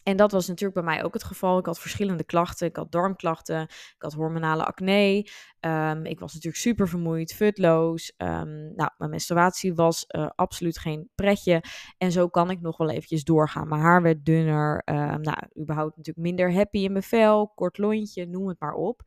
En 0.05 0.17
dat 0.17 0.33
was 0.33 0.47
natuurlijk 0.47 0.75
bij 0.75 0.95
mij 0.95 1.05
ook 1.05 1.15
het 1.15 1.25
geval. 1.25 1.59
Ik 1.59 1.67
had 1.67 1.81
verschillende 1.81 2.25
klachten. 2.25 2.67
Ik 2.67 2.77
had 2.77 2.93
darmklachten, 2.93 3.63
ik 3.63 3.95
had 3.99 4.13
hormonale 4.13 4.65
acne. 4.65 5.29
Um, 5.61 6.05
ik 6.05 6.21
was 6.21 6.35
natuurlijk 6.35 6.63
super 6.63 6.89
vermoeid, 6.89 7.35
futloos. 7.35 8.13
Um, 8.17 8.75
nou, 8.75 8.91
mijn 8.97 9.11
menstruatie 9.11 9.75
was 9.75 10.05
uh, 10.09 10.29
absoluut 10.35 10.79
geen 10.79 11.11
pretje. 11.15 11.63
En 11.99 12.13
zo 12.13 12.29
kan 12.29 12.51
ik 12.51 12.61
nog 12.61 12.77
wel 12.77 12.91
eventjes 12.91 13.25
doorgaan. 13.25 13.69
Mijn 13.69 13.81
haar 13.81 14.03
werd 14.03 14.25
dunner. 14.25 14.83
Um, 14.85 15.21
nou, 15.21 15.39
überhaupt 15.61 15.97
natuurlijk 15.97 16.27
minder 16.27 16.53
happy 16.53 16.79
in 16.79 16.93
mijn 16.93 17.05
vel. 17.05 17.53
Kort 17.55 17.79
lontje, 17.79 18.27
noem 18.27 18.49
het 18.49 18.61
maar 18.61 18.75
op. 18.75 19.03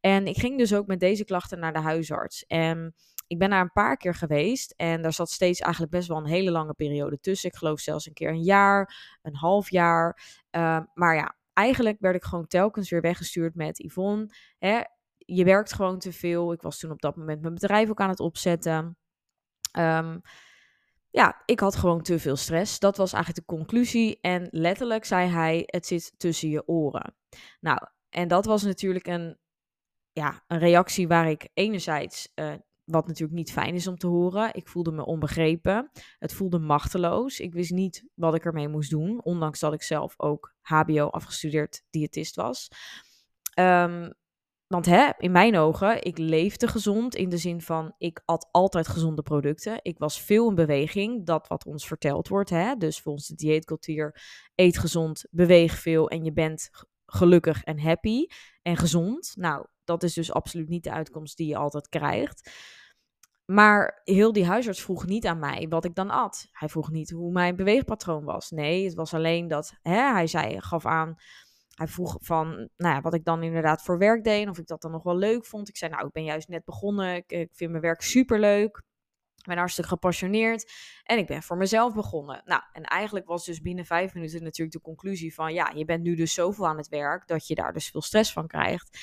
En 0.00 0.26
ik 0.26 0.38
ging 0.38 0.58
dus 0.58 0.74
ook 0.74 0.86
met 0.86 1.00
deze 1.00 1.24
klachten 1.24 1.58
naar 1.58 1.72
de 1.72 1.80
huisarts. 1.80 2.46
En 2.46 2.94
ik 3.28 3.38
ben 3.38 3.50
daar 3.50 3.60
een 3.60 3.72
paar 3.72 3.96
keer 3.96 4.14
geweest 4.14 4.74
en 4.76 5.02
daar 5.02 5.12
zat 5.12 5.30
steeds 5.30 5.60
eigenlijk 5.60 5.92
best 5.92 6.08
wel 6.08 6.16
een 6.16 6.26
hele 6.26 6.50
lange 6.50 6.74
periode 6.74 7.20
tussen. 7.20 7.50
Ik 7.50 7.56
geloof 7.56 7.80
zelfs 7.80 8.06
een 8.06 8.12
keer 8.12 8.28
een 8.28 8.42
jaar, 8.42 9.18
een 9.22 9.36
half 9.36 9.70
jaar. 9.70 10.20
Uh, 10.50 10.80
maar 10.94 11.14
ja, 11.14 11.36
eigenlijk 11.52 11.96
werd 12.00 12.16
ik 12.16 12.24
gewoon 12.24 12.46
telkens 12.46 12.90
weer 12.90 13.00
weggestuurd 13.00 13.54
met 13.54 13.78
Yvonne. 13.78 14.34
Hè, 14.58 14.80
je 15.16 15.44
werkt 15.44 15.72
gewoon 15.72 15.98
te 15.98 16.12
veel. 16.12 16.52
Ik 16.52 16.62
was 16.62 16.78
toen 16.78 16.90
op 16.90 17.00
dat 17.00 17.16
moment 17.16 17.40
mijn 17.40 17.54
bedrijf 17.54 17.90
ook 17.90 18.00
aan 18.00 18.08
het 18.08 18.20
opzetten. 18.20 18.96
Um, 19.78 20.20
ja, 21.10 21.42
ik 21.44 21.60
had 21.60 21.76
gewoon 21.76 22.02
te 22.02 22.18
veel 22.18 22.36
stress. 22.36 22.78
Dat 22.78 22.96
was 22.96 23.12
eigenlijk 23.12 23.46
de 23.46 23.54
conclusie. 23.54 24.18
En 24.20 24.48
letterlijk 24.50 25.04
zei 25.04 25.28
hij: 25.28 25.62
Het 25.66 25.86
zit 25.86 26.12
tussen 26.16 26.48
je 26.48 26.68
oren. 26.68 27.14
Nou, 27.60 27.78
en 28.08 28.28
dat 28.28 28.44
was 28.44 28.62
natuurlijk 28.62 29.06
een, 29.06 29.38
ja, 30.12 30.44
een 30.46 30.58
reactie 30.58 31.08
waar 31.08 31.30
ik 31.30 31.48
enerzijds 31.54 32.32
uh, 32.34 32.54
wat 32.90 33.06
natuurlijk 33.06 33.38
niet 33.38 33.52
fijn 33.52 33.74
is 33.74 33.86
om 33.86 33.98
te 33.98 34.06
horen. 34.06 34.54
Ik 34.54 34.68
voelde 34.68 34.92
me 34.92 35.04
onbegrepen. 35.04 35.90
Het 36.18 36.32
voelde 36.32 36.58
machteloos. 36.58 37.40
Ik 37.40 37.52
wist 37.52 37.70
niet 37.70 38.04
wat 38.14 38.34
ik 38.34 38.44
ermee 38.44 38.68
moest 38.68 38.90
doen. 38.90 39.22
Ondanks 39.24 39.60
dat 39.60 39.72
ik 39.72 39.82
zelf 39.82 40.14
ook 40.16 40.54
HBO 40.60 41.06
afgestudeerd 41.08 41.82
diëtist 41.90 42.36
was. 42.36 42.68
Um, 43.58 44.12
want 44.66 44.86
hè, 44.86 45.10
in 45.18 45.32
mijn 45.32 45.56
ogen, 45.56 46.02
ik 46.02 46.18
leefde 46.18 46.68
gezond 46.68 47.14
in 47.14 47.28
de 47.28 47.36
zin 47.36 47.60
van 47.60 47.94
ik 47.98 48.22
at 48.24 48.48
altijd 48.50 48.88
gezonde 48.88 49.22
producten. 49.22 49.78
Ik 49.82 49.98
was 49.98 50.20
veel 50.20 50.48
in 50.48 50.54
beweging, 50.54 51.26
dat 51.26 51.48
wat 51.48 51.64
ons 51.64 51.86
verteld 51.86 52.28
wordt. 52.28 52.50
Hè? 52.50 52.74
Dus 52.76 53.00
volgens 53.00 53.26
de 53.26 53.34
dieetcultuur, 53.34 54.20
eet 54.54 54.78
gezond, 54.78 55.26
beweeg 55.30 55.78
veel 55.78 56.08
en 56.08 56.24
je 56.24 56.32
bent 56.32 56.70
gelukkig 57.06 57.62
en 57.64 57.80
happy 57.80 58.26
en 58.62 58.76
gezond. 58.76 59.32
Nou, 59.36 59.66
dat 59.88 60.02
is 60.02 60.14
dus 60.14 60.32
absoluut 60.32 60.68
niet 60.68 60.84
de 60.84 60.92
uitkomst 60.92 61.36
die 61.36 61.48
je 61.48 61.56
altijd 61.56 61.88
krijgt. 61.88 62.50
Maar 63.44 64.00
heel 64.04 64.32
die 64.32 64.46
huisarts 64.46 64.82
vroeg 64.82 65.06
niet 65.06 65.26
aan 65.26 65.38
mij 65.38 65.66
wat 65.68 65.84
ik 65.84 65.94
dan 65.94 66.10
at. 66.10 66.48
Hij 66.52 66.68
vroeg 66.68 66.90
niet 66.90 67.10
hoe 67.10 67.32
mijn 67.32 67.56
beweegpatroon 67.56 68.24
was. 68.24 68.50
Nee, 68.50 68.84
het 68.84 68.94
was 68.94 69.14
alleen 69.14 69.48
dat 69.48 69.72
hè, 69.82 70.12
hij 70.12 70.26
zei, 70.26 70.60
gaf 70.60 70.86
aan. 70.86 71.14
Hij 71.74 71.86
vroeg 71.86 72.16
van, 72.20 72.48
nou 72.76 72.94
ja, 72.94 73.00
wat 73.00 73.14
ik 73.14 73.24
dan 73.24 73.42
inderdaad 73.42 73.82
voor 73.82 73.98
werk 73.98 74.24
deed 74.24 74.42
en 74.42 74.48
of 74.48 74.58
ik 74.58 74.66
dat 74.66 74.82
dan 74.82 74.90
nog 74.90 75.02
wel 75.02 75.16
leuk 75.16 75.46
vond. 75.46 75.68
Ik 75.68 75.76
zei, 75.76 75.90
nou, 75.90 76.06
ik 76.06 76.12
ben 76.12 76.24
juist 76.24 76.48
net 76.48 76.64
begonnen. 76.64 77.16
Ik, 77.26 77.48
vind 77.52 77.70
mijn 77.70 77.82
werk 77.82 78.00
superleuk. 78.00 78.82
Ik 79.36 79.46
ben 79.46 79.56
hartstikke 79.56 79.90
gepassioneerd 79.90 80.72
en 81.02 81.18
ik 81.18 81.26
ben 81.26 81.42
voor 81.42 81.56
mezelf 81.56 81.94
begonnen. 81.94 82.42
Nou, 82.44 82.62
en 82.72 82.82
eigenlijk 82.82 83.26
was 83.26 83.44
dus 83.44 83.60
binnen 83.60 83.84
vijf 83.84 84.14
minuten 84.14 84.42
natuurlijk 84.42 84.76
de 84.76 84.82
conclusie 84.82 85.34
van, 85.34 85.52
ja, 85.52 85.72
je 85.74 85.84
bent 85.84 86.02
nu 86.02 86.14
dus 86.14 86.34
zoveel 86.34 86.66
aan 86.66 86.76
het 86.76 86.88
werk 86.88 87.26
dat 87.26 87.46
je 87.46 87.54
daar 87.54 87.72
dus 87.72 87.90
veel 87.90 88.02
stress 88.02 88.32
van 88.32 88.46
krijgt. 88.46 88.98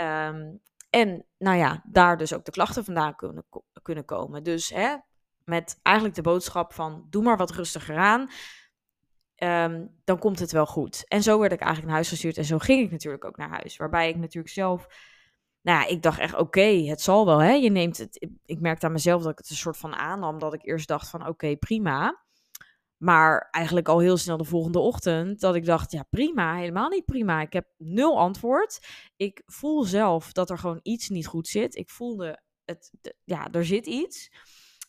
Um, 0.00 0.60
en 0.90 1.26
nou 1.38 1.56
ja, 1.56 1.82
daar 1.86 2.16
dus 2.16 2.34
ook 2.34 2.44
de 2.44 2.50
klachten 2.50 2.84
vandaan 2.84 3.16
kunnen, 3.16 3.46
kunnen 3.82 4.04
komen. 4.04 4.42
Dus 4.42 4.70
hè, 4.70 4.96
met 5.44 5.78
eigenlijk 5.82 6.16
de 6.16 6.22
boodschap 6.22 6.72
van 6.72 7.06
doe 7.10 7.22
maar 7.22 7.36
wat 7.36 7.50
rustiger 7.50 7.96
aan. 7.96 8.30
Um, 9.42 10.00
dan 10.04 10.18
komt 10.18 10.38
het 10.38 10.52
wel 10.52 10.66
goed. 10.66 11.04
En 11.08 11.22
zo 11.22 11.38
werd 11.38 11.52
ik 11.52 11.58
eigenlijk 11.58 11.86
naar 11.86 11.96
huis 11.96 12.08
gestuurd. 12.08 12.36
En 12.36 12.44
zo 12.44 12.58
ging 12.58 12.84
ik 12.84 12.90
natuurlijk 12.90 13.24
ook 13.24 13.36
naar 13.36 13.48
huis. 13.48 13.76
Waarbij 13.76 14.08
ik 14.08 14.16
natuurlijk 14.16 14.54
zelf. 14.54 14.86
Nou 15.62 15.80
ja, 15.80 15.86
ik 15.86 16.02
dacht 16.02 16.18
echt, 16.18 16.34
oké, 16.34 16.66
het 16.66 17.00
zal 17.00 17.26
wel. 17.26 17.38
Hè? 17.38 17.52
Je 17.52 17.70
neemt 17.70 17.98
het. 17.98 18.28
Ik 18.44 18.60
merkte 18.60 18.86
aan 18.86 18.92
mezelf 18.92 19.22
dat 19.22 19.32
ik 19.32 19.38
het 19.38 19.50
een 19.50 19.56
soort 19.56 19.76
van 19.76 19.94
aannam. 19.94 20.38
Dat 20.38 20.54
ik 20.54 20.64
eerst 20.64 20.88
dacht 20.88 21.10
van 21.10 21.26
oké, 21.26 21.56
prima. 21.56 22.24
Maar 22.96 23.48
eigenlijk 23.50 23.88
al 23.88 23.98
heel 23.98 24.16
snel 24.16 24.36
de 24.36 24.44
volgende 24.44 24.78
ochtend 24.78 25.40
dat 25.40 25.54
ik 25.54 25.64
dacht, 25.64 25.92
ja 25.92 26.06
prima, 26.10 26.56
helemaal 26.56 26.88
niet 26.88 27.04
prima. 27.04 27.40
Ik 27.40 27.52
heb 27.52 27.66
nul 27.76 28.18
antwoord. 28.18 28.86
Ik 29.16 29.42
voel 29.46 29.82
zelf 29.82 30.32
dat 30.32 30.50
er 30.50 30.58
gewoon 30.58 30.80
iets 30.82 31.08
niet 31.08 31.26
goed 31.26 31.48
zit. 31.48 31.74
Ik 31.74 31.90
voelde, 31.90 32.42
het, 32.64 32.92
ja, 33.24 33.48
er 33.52 33.64
zit 33.64 33.86
iets. 33.86 34.30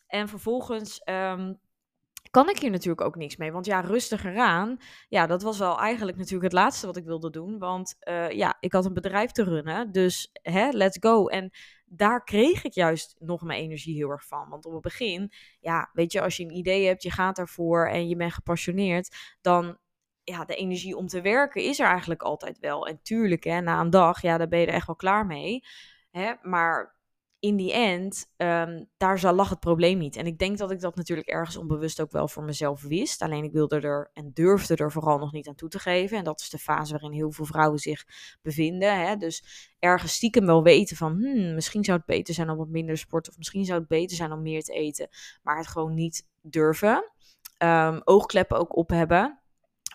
En 0.07 0.27
vervolgens 0.27 1.01
um, 1.05 1.59
kan 2.29 2.49
ik 2.49 2.59
hier 2.59 2.71
natuurlijk 2.71 3.01
ook 3.01 3.15
niks 3.15 3.37
mee. 3.37 3.51
Want 3.51 3.65
ja, 3.65 3.79
rustiger 3.79 4.37
aan. 4.37 4.77
Ja, 5.09 5.27
dat 5.27 5.41
was 5.41 5.57
wel 5.57 5.79
eigenlijk 5.79 6.17
natuurlijk 6.17 6.43
het 6.43 6.61
laatste 6.61 6.85
wat 6.85 6.97
ik 6.97 7.05
wilde 7.05 7.29
doen. 7.29 7.59
Want 7.59 7.95
uh, 7.99 8.29
ja, 8.29 8.57
ik 8.59 8.73
had 8.73 8.85
een 8.85 8.93
bedrijf 8.93 9.31
te 9.31 9.43
runnen. 9.43 9.91
Dus 9.91 10.29
hè, 10.41 10.69
let's 10.69 10.97
go. 10.99 11.27
En 11.27 11.51
daar 11.85 12.23
kreeg 12.23 12.63
ik 12.63 12.73
juist 12.73 13.15
nog 13.19 13.41
mijn 13.41 13.61
energie 13.61 13.95
heel 13.95 14.09
erg 14.09 14.27
van. 14.27 14.49
Want 14.49 14.65
op 14.65 14.73
het 14.73 14.81
begin, 14.81 15.31
ja, 15.59 15.89
weet 15.93 16.11
je, 16.11 16.21
als 16.21 16.37
je 16.37 16.43
een 16.43 16.55
idee 16.55 16.85
hebt, 16.85 17.03
je 17.03 17.11
gaat 17.11 17.35
daarvoor 17.35 17.87
en 17.87 18.07
je 18.07 18.15
bent 18.15 18.33
gepassioneerd, 18.33 19.15
dan 19.41 19.77
ja, 20.23 20.45
de 20.45 20.55
energie 20.55 20.97
om 20.97 21.07
te 21.07 21.21
werken 21.21 21.63
is 21.63 21.79
er 21.79 21.87
eigenlijk 21.87 22.21
altijd 22.21 22.59
wel. 22.59 22.87
En 22.87 22.99
tuurlijk, 23.01 23.43
hè, 23.43 23.61
na 23.61 23.79
een 23.79 23.89
dag, 23.89 24.21
ja, 24.21 24.37
daar 24.37 24.47
ben 24.47 24.59
je 24.59 24.65
er 24.65 24.73
echt 24.73 24.87
wel 24.87 24.95
klaar 24.95 25.25
mee. 25.25 25.63
Hè? 26.11 26.33
Maar 26.41 26.96
in 27.47 27.55
die 27.55 27.73
end, 27.73 28.29
um, 28.37 28.89
daar 28.97 29.33
lag 29.33 29.49
het 29.49 29.59
probleem 29.59 29.97
niet. 29.97 30.15
En 30.15 30.25
ik 30.25 30.39
denk 30.39 30.57
dat 30.57 30.71
ik 30.71 30.79
dat 30.79 30.95
natuurlijk 30.95 31.27
ergens 31.27 31.57
onbewust 31.57 32.01
ook 32.01 32.11
wel 32.11 32.27
voor 32.27 32.43
mezelf 32.43 32.81
wist. 32.81 33.21
Alleen 33.21 33.43
ik 33.43 33.51
wilde 33.51 33.79
er 33.79 34.09
en 34.13 34.31
durfde 34.33 34.75
er 34.75 34.91
vooral 34.91 35.17
nog 35.17 35.31
niet 35.31 35.47
aan 35.47 35.55
toe 35.55 35.69
te 35.69 35.79
geven. 35.79 36.17
En 36.17 36.23
dat 36.23 36.39
is 36.39 36.49
de 36.49 36.57
fase 36.57 36.91
waarin 36.91 37.11
heel 37.11 37.31
veel 37.31 37.45
vrouwen 37.45 37.79
zich 37.79 38.05
bevinden. 38.41 39.07
Hè? 39.07 39.15
Dus 39.15 39.43
ergens 39.79 40.13
stiekem 40.13 40.45
wel 40.45 40.63
weten 40.63 40.97
van, 40.97 41.11
hmm, 41.11 41.53
misschien 41.53 41.83
zou 41.83 41.97
het 41.97 42.05
beter 42.05 42.33
zijn 42.33 42.49
om 42.49 42.57
wat 42.57 42.67
minder 42.67 42.97
sport. 42.97 43.29
Of 43.29 43.37
misschien 43.37 43.65
zou 43.65 43.79
het 43.79 43.87
beter 43.87 44.17
zijn 44.17 44.31
om 44.31 44.41
meer 44.41 44.63
te 44.63 44.73
eten. 44.73 45.07
Maar 45.43 45.57
het 45.57 45.67
gewoon 45.67 45.93
niet 45.93 46.27
durven. 46.41 47.11
Um, 47.63 48.01
oogkleppen 48.03 48.57
ook 48.57 48.75
op 48.75 48.89
hebben. 48.89 49.39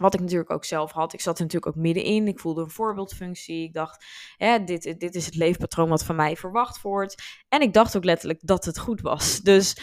Wat 0.02 0.14
ik 0.14 0.20
natuurlijk 0.20 0.50
ook 0.50 0.64
zelf 0.64 0.92
had. 0.92 1.12
Ik 1.12 1.20
zat 1.20 1.38
er 1.38 1.44
natuurlijk 1.44 1.76
ook 1.76 1.82
middenin. 1.82 2.28
Ik 2.28 2.40
voelde 2.40 2.62
een 2.62 2.70
voorbeeldfunctie. 2.70 3.62
Ik 3.62 3.72
dacht, 3.74 4.04
dit, 4.64 4.94
dit 5.00 5.14
is 5.14 5.26
het 5.26 5.34
leefpatroon 5.34 5.88
wat 5.88 6.04
van 6.04 6.16
mij 6.16 6.36
verwacht 6.36 6.80
wordt. 6.80 7.22
En 7.48 7.60
ik 7.60 7.72
dacht 7.72 7.96
ook 7.96 8.04
letterlijk 8.04 8.40
dat 8.42 8.64
het 8.64 8.78
goed 8.78 9.00
was. 9.00 9.40
Dus 9.40 9.76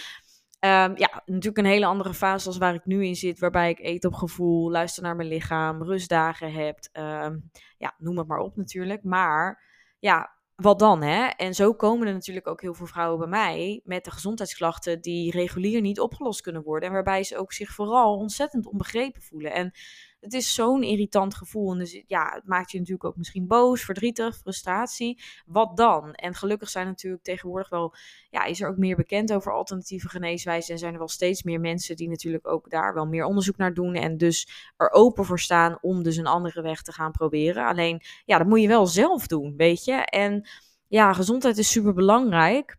um, 0.59 0.97
ja, 0.97 1.23
natuurlijk 1.25 1.57
een 1.57 1.65
hele 1.65 1.85
andere 1.85 2.13
fase 2.13 2.47
als 2.47 2.57
waar 2.57 2.73
ik 2.73 2.85
nu 2.85 3.05
in 3.05 3.15
zit. 3.15 3.39
Waarbij 3.39 3.69
ik 3.69 3.79
eet 3.79 4.05
op 4.05 4.13
gevoel, 4.13 4.71
luister 4.71 5.03
naar 5.03 5.15
mijn 5.15 5.27
lichaam, 5.27 5.83
rustdagen 5.83 6.53
heb. 6.53 6.79
Um, 6.93 7.51
ja, 7.77 7.95
noem 7.97 8.17
het 8.17 8.27
maar 8.27 8.39
op 8.39 8.55
natuurlijk. 8.55 9.03
Maar 9.03 9.63
ja, 9.99 10.37
wat 10.55 10.79
dan, 10.79 11.01
hè? 11.01 11.25
En 11.25 11.53
zo 11.53 11.73
komen 11.73 12.07
er 12.07 12.13
natuurlijk 12.13 12.47
ook 12.47 12.61
heel 12.61 12.73
veel 12.73 12.85
vrouwen 12.85 13.19
bij 13.19 13.27
mij 13.27 13.81
met 13.83 14.03
de 14.03 14.11
gezondheidsklachten 14.11 15.01
die 15.01 15.31
regulier 15.31 15.81
niet 15.81 15.99
opgelost 15.99 16.41
kunnen 16.41 16.63
worden. 16.63 16.87
En 16.87 16.93
waarbij 16.93 17.23
ze 17.23 17.37
ook 17.37 17.53
zich 17.53 17.69
vooral 17.69 18.15
ontzettend 18.15 18.65
onbegrepen 18.65 19.21
voelen. 19.21 19.53
En 19.53 19.71
het 20.19 20.33
is 20.33 20.53
zo'n 20.53 20.83
irritant 20.83 21.35
gevoel. 21.35 21.71
En 21.71 21.77
dus 21.77 22.03
ja, 22.07 22.31
het 22.33 22.47
maakt 22.47 22.71
je 22.71 22.77
natuurlijk 22.77 23.05
ook 23.05 23.17
misschien 23.17 23.47
boos, 23.47 23.83
verdrietig, 23.83 24.37
frustratie. 24.37 25.21
Wat 25.45 25.77
dan? 25.77 26.13
En 26.13 26.35
gelukkig 26.35 26.69
zijn 26.69 26.87
natuurlijk 26.87 27.23
tegenwoordig 27.23 27.69
wel, 27.69 27.95
ja, 28.29 28.43
is 28.43 28.61
er 28.61 28.69
ook 28.69 28.77
meer 28.77 28.95
bekend 28.95 29.33
over 29.33 29.53
alternatieve 29.53 30.09
geneeswijzen. 30.09 30.73
En 30.73 30.79
zijn 30.79 30.93
er 30.93 30.99
wel 30.99 31.07
steeds 31.07 31.43
meer 31.43 31.59
mensen 31.59 31.95
die 31.95 32.09
natuurlijk 32.09 32.47
ook 32.47 32.69
daar 32.69 32.93
wel 32.93 33.05
meer 33.05 33.25
onderzoek 33.25 33.57
naar 33.57 33.73
doen. 33.73 33.93
En 33.93 34.17
dus 34.17 34.71
er 34.77 34.91
open 34.91 35.25
voor 35.25 35.39
staan 35.39 35.77
om 35.81 36.03
dus 36.03 36.17
een 36.17 36.27
andere 36.27 36.61
weg 36.61 36.81
te 36.81 36.91
gaan 36.91 37.11
proberen. 37.11 37.65
Alleen, 37.65 38.01
ja, 38.25 38.37
dat 38.37 38.47
moet 38.47 38.61
je 38.61 38.67
wel 38.67 38.87
zelf 38.87 39.27
doen, 39.27 39.53
weet 39.57 39.85
je. 39.85 39.93
En 39.93 40.47
ja, 40.87 41.13
gezondheid 41.13 41.57
is 41.57 41.71
super 41.71 41.93
belangrijk. 41.93 42.77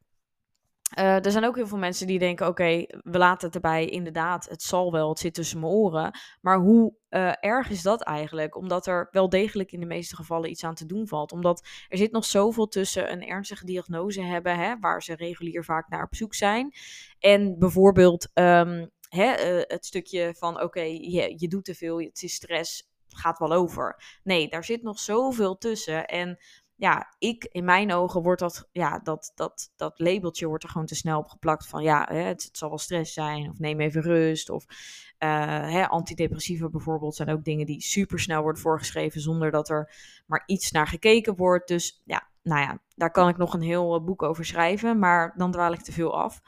Uh, 0.98 1.24
er 1.24 1.30
zijn 1.30 1.44
ook 1.44 1.56
heel 1.56 1.66
veel 1.66 1.78
mensen 1.78 2.06
die 2.06 2.18
denken: 2.18 2.46
oké, 2.46 2.86
we 3.02 3.18
laten 3.18 3.46
het 3.46 3.54
erbij. 3.54 3.86
Inderdaad, 3.86 4.48
het 4.48 4.62
zal 4.62 4.92
wel, 4.92 5.08
het 5.08 5.18
zit 5.18 5.34
tussen 5.34 5.60
mijn 5.60 5.72
oren. 5.72 6.18
Maar 6.40 6.58
hoe 6.58 6.94
uh, 7.10 7.32
erg 7.40 7.70
is 7.70 7.82
dat 7.82 8.02
eigenlijk? 8.02 8.56
Omdat 8.56 8.86
er 8.86 9.08
wel 9.10 9.28
degelijk 9.28 9.72
in 9.72 9.80
de 9.80 9.86
meeste 9.86 10.16
gevallen 10.16 10.50
iets 10.50 10.64
aan 10.64 10.74
te 10.74 10.86
doen 10.86 11.08
valt. 11.08 11.32
Omdat 11.32 11.66
er 11.88 11.98
zit 11.98 12.12
nog 12.12 12.24
zoveel 12.24 12.66
tussen 12.68 13.12
een 13.12 13.26
ernstige 13.26 13.64
diagnose 13.64 14.22
hebben, 14.22 14.58
hè, 14.58 14.78
waar 14.78 15.02
ze 15.02 15.14
regulier 15.14 15.64
vaak 15.64 15.88
naar 15.88 16.04
op 16.04 16.14
zoek 16.14 16.34
zijn. 16.34 16.72
En 17.18 17.58
bijvoorbeeld 17.58 18.28
um, 18.34 18.90
hè, 19.08 19.56
uh, 19.56 19.62
het 19.66 19.86
stukje 19.86 20.34
van: 20.38 20.62
oké, 20.62 20.82
je, 20.82 21.34
je 21.36 21.48
doet 21.48 21.64
te 21.64 21.74
veel, 21.74 22.00
het 22.00 22.22
is 22.22 22.34
stress, 22.34 22.88
gaat 23.06 23.38
wel 23.38 23.52
over. 23.52 24.02
Nee, 24.22 24.48
daar 24.48 24.64
zit 24.64 24.82
nog 24.82 24.98
zoveel 24.98 25.58
tussen. 25.58 26.06
En 26.06 26.38
ja, 26.80 27.14
ik, 27.18 27.44
in 27.44 27.64
mijn 27.64 27.92
ogen 27.92 28.22
wordt 28.22 28.40
dat, 28.40 28.68
ja, 28.72 28.98
dat, 28.98 29.32
dat, 29.34 29.72
dat 29.76 29.98
labeltje 29.98 30.46
wordt 30.46 30.64
er 30.64 30.70
gewoon 30.70 30.86
te 30.86 30.94
snel 30.94 31.18
op 31.18 31.28
geplakt 31.28 31.66
van, 31.66 31.82
ja, 31.82 32.08
het, 32.12 32.48
zal 32.52 32.68
wel 32.68 32.78
stress 32.78 33.12
zijn, 33.12 33.50
of 33.50 33.58
neem 33.58 33.80
even 33.80 34.02
rust, 34.02 34.50
of 34.50 34.64
uh, 34.68 35.28
hè, 35.70 35.88
antidepressiva 35.88 36.68
bijvoorbeeld 36.68 37.14
zijn 37.14 37.30
ook 37.30 37.44
dingen 37.44 37.66
die 37.66 37.80
super 37.80 38.18
snel 38.18 38.42
worden 38.42 38.60
voorgeschreven 38.60 39.20
zonder 39.20 39.50
dat 39.50 39.68
er 39.68 39.92
maar 40.26 40.42
iets 40.46 40.70
naar 40.70 40.86
gekeken 40.86 41.36
wordt. 41.36 41.68
Dus 41.68 42.02
ja, 42.04 42.28
nou 42.42 42.60
ja, 42.60 42.78
daar 42.94 43.10
kan 43.10 43.28
ik 43.28 43.36
nog 43.36 43.54
een 43.54 43.62
heel 43.62 43.94
eh, 43.94 44.04
boek 44.04 44.22
over 44.22 44.44
schrijven, 44.44 44.98
maar 44.98 45.34
dan 45.36 45.50
dwaal 45.52 45.72
ik 45.72 45.82
te 45.82 45.92
veel 45.92 46.18
af. 46.18 46.40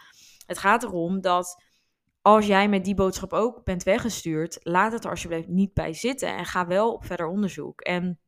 Het 0.46 0.58
gaat 0.58 0.82
erom 0.82 1.20
dat 1.20 1.62
als 2.22 2.46
jij 2.46 2.68
met 2.68 2.84
die 2.84 2.94
boodschap 2.94 3.32
ook 3.32 3.64
bent 3.64 3.82
weggestuurd, 3.82 4.58
laat 4.62 4.92
het 4.92 5.04
er 5.04 5.10
alsjeblieft 5.10 5.48
niet 5.48 5.74
bij 5.74 5.92
zitten 5.92 6.36
en 6.36 6.44
ga 6.44 6.66
wel 6.66 6.92
op 6.92 7.04
verder 7.04 7.26
onderzoek. 7.26 7.80
En 7.80 8.18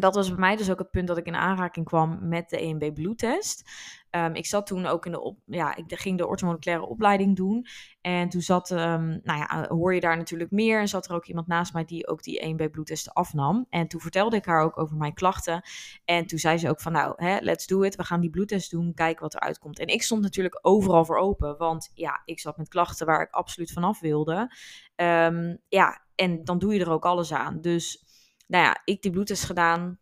dat 0.00 0.14
was 0.14 0.28
bij 0.28 0.38
mij 0.38 0.56
dus 0.56 0.70
ook 0.70 0.78
het 0.78 0.90
punt 0.90 1.08
dat 1.08 1.16
ik 1.16 1.26
in 1.26 1.34
aanraking 1.34 1.86
kwam 1.86 2.28
met 2.28 2.48
de 2.48 2.58
EMB 2.58 2.94
bloedtest. 2.94 3.70
Um, 4.10 4.34
ik 4.34 4.46
zat 4.46 4.66
toen 4.66 4.86
ook 4.86 5.06
in 5.06 5.12
de 5.12 5.20
op, 5.20 5.38
ja, 5.46 5.76
ik 5.76 5.84
ging 5.88 6.18
de 6.18 6.26
orthomoleculaire 6.26 6.86
opleiding 6.86 7.36
doen. 7.36 7.66
En 8.00 8.28
toen 8.28 8.40
zat, 8.40 8.70
um, 8.70 9.20
nou 9.22 9.38
ja, 9.38 9.66
hoor 9.68 9.94
je 9.94 10.00
daar 10.00 10.16
natuurlijk 10.16 10.50
meer. 10.50 10.80
En 10.80 10.88
zat 10.88 11.08
er 11.08 11.14
ook 11.14 11.26
iemand 11.26 11.46
naast 11.46 11.72
mij 11.72 11.84
die 11.84 12.08
ook 12.08 12.22
die 12.22 12.40
EMB 12.40 12.70
bloedtesten 12.70 13.12
afnam. 13.12 13.66
En 13.68 13.88
toen 13.88 14.00
vertelde 14.00 14.36
ik 14.36 14.44
haar 14.44 14.62
ook 14.62 14.78
over 14.78 14.96
mijn 14.96 15.14
klachten. 15.14 15.62
En 16.04 16.26
toen 16.26 16.38
zei 16.38 16.58
ze 16.58 16.68
ook 16.68 16.80
van, 16.80 16.92
nou, 16.92 17.12
hè, 17.16 17.38
let's 17.40 17.66
do 17.66 17.82
it. 17.82 17.96
We 17.96 18.04
gaan 18.04 18.20
die 18.20 18.30
bloedtest 18.30 18.70
doen, 18.70 18.94
kijken 18.94 19.22
wat 19.22 19.34
eruit 19.34 19.58
komt. 19.58 19.78
En 19.78 19.86
ik 19.86 20.02
stond 20.02 20.22
natuurlijk 20.22 20.58
overal 20.62 21.04
voor 21.04 21.18
open. 21.18 21.58
Want 21.58 21.90
ja, 21.94 22.22
ik 22.24 22.40
zat 22.40 22.56
met 22.56 22.68
klachten 22.68 23.06
waar 23.06 23.22
ik 23.22 23.30
absoluut 23.30 23.72
vanaf 23.72 24.00
wilde. 24.00 24.54
Um, 24.96 25.58
ja, 25.68 26.02
en 26.14 26.44
dan 26.44 26.58
doe 26.58 26.74
je 26.74 26.80
er 26.80 26.90
ook 26.90 27.04
alles 27.04 27.32
aan. 27.32 27.60
Dus 27.60 28.04
nou 28.50 28.64
ja, 28.64 28.80
ik 28.84 29.02
die 29.02 29.10
bloedtest 29.10 29.44
gedaan. 29.44 29.98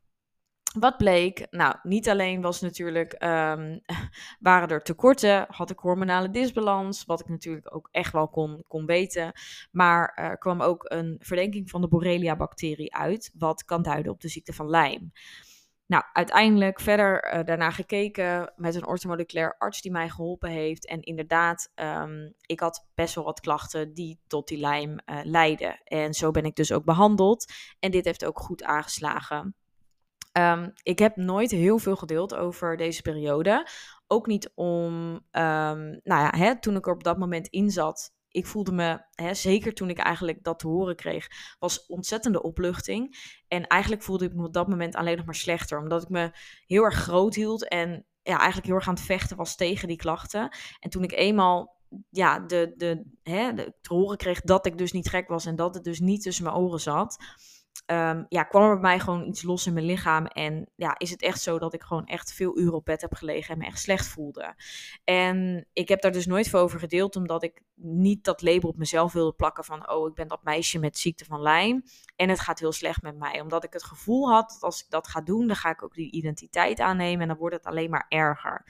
Wat 0.78 0.96
bleek? 0.96 1.46
Nou, 1.50 1.76
niet 1.82 2.08
alleen 2.08 2.40
was 2.40 2.60
natuurlijk, 2.60 3.12
um, 3.12 3.80
waren 4.48 4.68
er 4.68 4.82
tekorten, 4.82 5.46
had 5.48 5.70
ik 5.70 5.78
hormonale 5.78 6.30
disbalans, 6.30 7.04
wat 7.04 7.20
ik 7.20 7.28
natuurlijk 7.28 7.74
ook 7.74 7.88
echt 7.90 8.12
wel 8.12 8.28
kon, 8.28 8.64
kon 8.66 8.86
weten. 8.86 9.32
Maar 9.70 10.12
er 10.14 10.38
kwam 10.38 10.62
ook 10.62 10.84
een 10.90 11.16
verdenking 11.18 11.70
van 11.70 11.80
de 11.80 11.88
Borrelia-bacterie 11.88 12.94
uit, 12.94 13.30
wat 13.38 13.64
kan 13.64 13.82
duiden 13.82 14.12
op 14.12 14.20
de 14.20 14.28
ziekte 14.28 14.52
van 14.52 14.70
Lyme. 14.70 15.10
Nou, 15.88 16.04
uiteindelijk 16.12 16.80
verder 16.80 17.34
uh, 17.34 17.44
daarna 17.44 17.70
gekeken 17.70 18.52
met 18.56 18.74
een 18.74 18.86
orthomoleculair 18.86 19.56
arts 19.58 19.80
die 19.80 19.90
mij 19.90 20.08
geholpen 20.08 20.50
heeft. 20.50 20.86
En 20.86 21.02
inderdaad, 21.02 21.72
um, 21.74 22.34
ik 22.40 22.60
had 22.60 22.88
best 22.94 23.14
wel 23.14 23.24
wat 23.24 23.40
klachten 23.40 23.94
die 23.94 24.20
tot 24.26 24.48
die 24.48 24.58
lijm 24.58 24.90
uh, 24.90 25.20
leidden. 25.22 25.80
En 25.84 26.14
zo 26.14 26.30
ben 26.30 26.44
ik 26.44 26.54
dus 26.54 26.72
ook 26.72 26.84
behandeld. 26.84 27.52
En 27.78 27.90
dit 27.90 28.04
heeft 28.04 28.24
ook 28.24 28.38
goed 28.38 28.62
aangeslagen. 28.62 29.54
Um, 30.32 30.72
ik 30.82 30.98
heb 30.98 31.16
nooit 31.16 31.50
heel 31.50 31.78
veel 31.78 31.96
gedeeld 31.96 32.34
over 32.34 32.76
deze 32.76 33.02
periode. 33.02 33.68
Ook 34.06 34.26
niet 34.26 34.50
om, 34.54 34.94
um, 35.12 35.20
nou 36.02 36.22
ja, 36.22 36.32
hè, 36.36 36.60
toen 36.60 36.76
ik 36.76 36.86
er 36.86 36.92
op 36.92 37.04
dat 37.04 37.18
moment 37.18 37.48
in 37.48 37.70
zat, 37.70 38.12
ik 38.30 38.46
voelde 38.46 38.72
me, 38.72 39.04
hè, 39.10 39.34
zeker 39.34 39.74
toen 39.74 39.90
ik 39.90 39.98
eigenlijk 39.98 40.42
dat 40.42 40.58
te 40.58 40.66
horen 40.66 40.96
kreeg, 40.96 41.28
was 41.58 41.86
ontzettende 41.86 42.42
opluchting. 42.42 43.16
En 43.48 43.66
eigenlijk 43.66 44.02
voelde 44.02 44.24
ik 44.24 44.34
me 44.34 44.46
op 44.46 44.52
dat 44.52 44.68
moment 44.68 44.94
alleen 44.94 45.16
nog 45.16 45.26
maar 45.26 45.34
slechter, 45.34 45.78
omdat 45.78 46.02
ik 46.02 46.08
me 46.08 46.30
heel 46.66 46.82
erg 46.82 46.94
groot 46.94 47.34
hield 47.34 47.68
en 47.68 48.06
ja, 48.22 48.36
eigenlijk 48.36 48.66
heel 48.66 48.74
erg 48.74 48.88
aan 48.88 48.94
het 48.94 49.02
vechten 49.02 49.36
was 49.36 49.56
tegen 49.56 49.88
die 49.88 49.96
klachten. 49.96 50.56
En 50.80 50.90
toen 50.90 51.02
ik 51.02 51.12
eenmaal 51.12 51.76
ja, 52.10 52.38
de, 52.38 52.72
de, 52.76 53.04
hè, 53.22 53.52
de, 53.52 53.74
te 53.80 53.94
horen 53.94 54.16
kreeg 54.16 54.40
dat 54.40 54.66
ik 54.66 54.78
dus 54.78 54.92
niet 54.92 55.08
gek 55.08 55.28
was 55.28 55.46
en 55.46 55.56
dat 55.56 55.74
het 55.74 55.84
dus 55.84 56.00
niet 56.00 56.22
tussen 56.22 56.44
mijn 56.44 56.56
oren 56.56 56.80
zat, 56.80 57.16
um, 57.90 58.26
ja, 58.28 58.42
kwam 58.42 58.62
er 58.62 58.72
bij 58.72 58.80
mij 58.80 59.00
gewoon 59.00 59.26
iets 59.26 59.42
los 59.42 59.66
in 59.66 59.72
mijn 59.72 59.86
lichaam. 59.86 60.26
En 60.26 60.70
ja, 60.74 60.94
is 60.98 61.10
het 61.10 61.22
echt 61.22 61.40
zo 61.40 61.58
dat 61.58 61.74
ik 61.74 61.82
gewoon 61.82 62.06
echt 62.06 62.32
veel 62.32 62.58
uren 62.58 62.74
op 62.74 62.84
bed 62.84 63.00
heb 63.00 63.14
gelegen 63.14 63.52
en 63.52 63.58
me 63.58 63.66
echt 63.66 63.80
slecht 63.80 64.06
voelde. 64.06 64.54
En 65.04 65.66
ik 65.72 65.88
heb 65.88 66.00
daar 66.00 66.12
dus 66.12 66.26
nooit 66.26 66.48
veel 66.48 66.60
over 66.60 66.78
gedeeld, 66.78 67.16
omdat 67.16 67.42
ik 67.42 67.62
niet 67.74 68.24
dat 68.24 68.42
label 68.42 68.68
op 68.68 68.76
mezelf 68.76 69.12
wilde 69.12 69.32
plakken 69.32 69.64
van, 69.64 69.90
oh, 69.90 70.08
ik 70.08 70.14
ben 70.14 70.28
dat 70.28 70.42
meisje 70.42 70.78
met 70.78 70.98
ziekte 70.98 71.24
van 71.24 71.42
Lyme. 71.42 71.82
En 72.16 72.28
het 72.28 72.40
gaat 72.40 72.58
heel 72.58 72.72
slecht 72.72 73.02
met 73.02 73.18
mij. 73.18 73.40
Omdat 73.40 73.64
ik 73.64 73.72
het 73.72 73.84
gevoel 73.84 74.30
had 74.30 74.50
dat 74.50 74.62
als 74.62 74.82
ik 74.82 74.90
dat 74.90 75.08
ga 75.08 75.20
doen, 75.20 75.46
dan 75.46 75.56
ga 75.56 75.70
ik 75.70 75.82
ook 75.82 75.94
die 75.94 76.10
identiteit 76.10 76.80
aannemen 76.80 77.20
en 77.20 77.28
dan 77.28 77.36
wordt 77.36 77.56
het 77.56 77.66
alleen 77.66 77.90
maar 77.90 78.06
erger. 78.08 78.64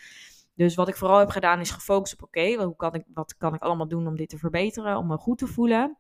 Dus 0.55 0.75
wat 0.75 0.89
ik 0.89 0.97
vooral 0.97 1.19
heb 1.19 1.31
gedaan 1.31 1.61
is 1.61 1.71
gefocust 1.71 2.13
op, 2.13 2.23
oké, 2.23 2.41
okay, 2.41 2.75
kan 2.77 2.95
ik, 2.95 3.05
wat 3.15 3.37
kan 3.37 3.55
ik 3.55 3.63
allemaal 3.63 3.89
doen 3.89 4.07
om 4.07 4.17
dit 4.17 4.29
te 4.29 4.39
verbeteren, 4.39 4.97
om 4.97 5.07
me 5.07 5.17
goed 5.17 5.39
te 5.39 5.47
voelen. 5.47 5.99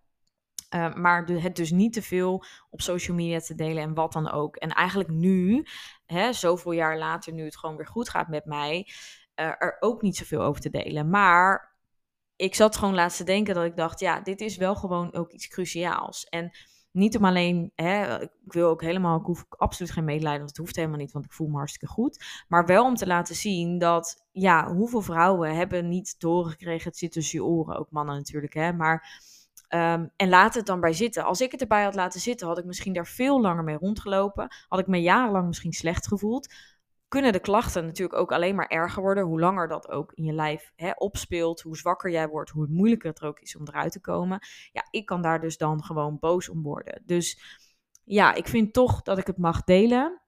Uh, 0.75 0.95
maar 0.95 1.27
het 1.27 1.57
dus 1.57 1.71
niet 1.71 1.93
te 1.93 2.03
veel 2.03 2.45
op 2.71 2.81
social 2.81 3.17
media 3.17 3.39
te 3.39 3.55
delen 3.55 3.83
en 3.83 3.95
wat 3.95 4.13
dan 4.13 4.31
ook. 4.31 4.57
En 4.57 4.71
eigenlijk 4.71 5.09
nu, 5.09 5.67
hè, 6.07 6.33
zoveel 6.33 6.73
jaar 6.73 6.99
later, 6.99 7.33
nu 7.33 7.45
het 7.45 7.59
gewoon 7.59 7.77
weer 7.77 7.87
goed 7.87 8.09
gaat 8.09 8.29
met 8.29 8.45
mij, 8.45 8.87
uh, 9.41 9.47
er 9.47 9.77
ook 9.81 10.03
niet 10.03 10.17
zoveel 10.17 10.43
over 10.43 10.61
te 10.61 10.71
delen. 10.71 11.11
Maar 11.11 11.77
ik 12.37 12.55
zat 12.55 12.77
gewoon 12.77 12.95
laatst 12.95 13.17
te 13.17 13.25
denken 13.25 13.55
dat 13.55 13.65
ik 13.65 13.77
dacht, 13.77 14.01
ja, 14.01 14.21
dit 14.21 14.41
is 14.41 14.57
wel 14.57 14.75
gewoon 14.75 15.15
ook 15.15 15.31
iets 15.31 15.49
cruciaals. 15.49 16.25
En 16.25 16.51
niet 16.91 17.17
om 17.17 17.25
alleen, 17.25 17.73
hè, 17.75 18.21
ik 18.23 18.31
wil 18.45 18.69
ook 18.69 18.83
helemaal, 18.83 19.19
ik 19.19 19.27
hoef 19.27 19.45
absoluut 19.49 19.93
geen 19.93 20.05
medelijden, 20.05 20.39
want 20.39 20.51
het 20.51 20.59
hoeft 20.59 20.77
helemaal 20.77 20.99
niet, 20.99 21.13
want 21.13 21.25
ik 21.25 21.33
voel 21.33 21.49
me 21.49 21.57
hartstikke 21.57 21.95
goed. 21.95 22.45
Maar 22.49 22.67
wel 22.67 22.85
om 22.85 22.95
te 22.95 23.07
laten 23.07 23.35
zien 23.35 23.79
dat, 23.79 24.27
ja, 24.31 24.75
hoeveel 24.75 25.03
vrouwen 25.03 25.57
hebben 25.57 25.89
niet 25.89 26.19
te 26.19 26.27
horen 26.27 26.51
gekregen, 26.51 26.89
het 26.89 26.99
zit 26.99 27.13
tussen 27.13 27.39
je 27.39 27.45
oren, 27.45 27.79
ook 27.79 27.91
mannen 27.91 28.17
natuurlijk, 28.17 28.55
hè, 28.55 28.73
maar 28.73 29.23
Um, 29.69 30.11
en 30.17 30.29
laat 30.29 30.55
het 30.55 30.67
dan 30.67 30.81
bij 30.81 30.93
zitten. 30.93 31.25
Als 31.25 31.41
ik 31.41 31.53
het 31.53 31.61
erbij 31.61 31.83
had 31.83 31.95
laten 31.95 32.21
zitten, 32.21 32.47
had 32.47 32.59
ik 32.59 32.65
misschien 32.65 32.93
daar 32.93 33.07
veel 33.07 33.41
langer 33.41 33.65
mee 33.65 33.77
rondgelopen. 33.77 34.49
Had 34.69 34.79
ik 34.79 34.87
me 34.87 35.01
jarenlang 35.01 35.47
misschien 35.47 35.73
slecht 35.73 36.07
gevoeld. 36.07 36.55
Kunnen 37.09 37.33
de 37.33 37.41
klachten 37.41 37.85
natuurlijk 37.85 38.19
ook 38.19 38.33
alleen 38.33 38.55
maar 38.55 38.67
erger 38.67 39.03
worden. 39.03 39.25
Hoe 39.25 39.41
langer 39.41 39.69
dat 39.69 39.89
ook 39.89 40.13
in 40.13 40.25
je 40.25 40.33
lijf 40.33 40.73
hè, 40.77 40.91
opspeelt. 40.95 41.61
Hoe 41.61 41.77
zwakker 41.77 42.11
jij 42.11 42.29
wordt. 42.29 42.51
Hoe 42.51 42.67
moeilijker 42.69 43.09
het 43.09 43.21
er 43.21 43.27
ook 43.27 43.41
is 43.41 43.57
om 43.57 43.67
eruit 43.67 43.93
te 43.93 44.01
komen. 44.01 44.39
Ja, 44.73 44.87
ik 44.91 45.07
kan 45.07 45.23
daar 45.23 45.41
dus 45.41 45.57
dan 45.57 45.85
gewoon 45.85 46.19
boos 46.19 46.49
om 46.49 46.63
worden. 46.63 47.03
Dus 47.05 47.41
ja, 48.05 48.35
ik 48.35 48.49
vind 48.49 48.73
toch 48.73 49.03
dat 49.03 49.19
ik 49.19 49.27
het 49.27 49.39
mag 49.39 49.65
delen. 49.65 50.21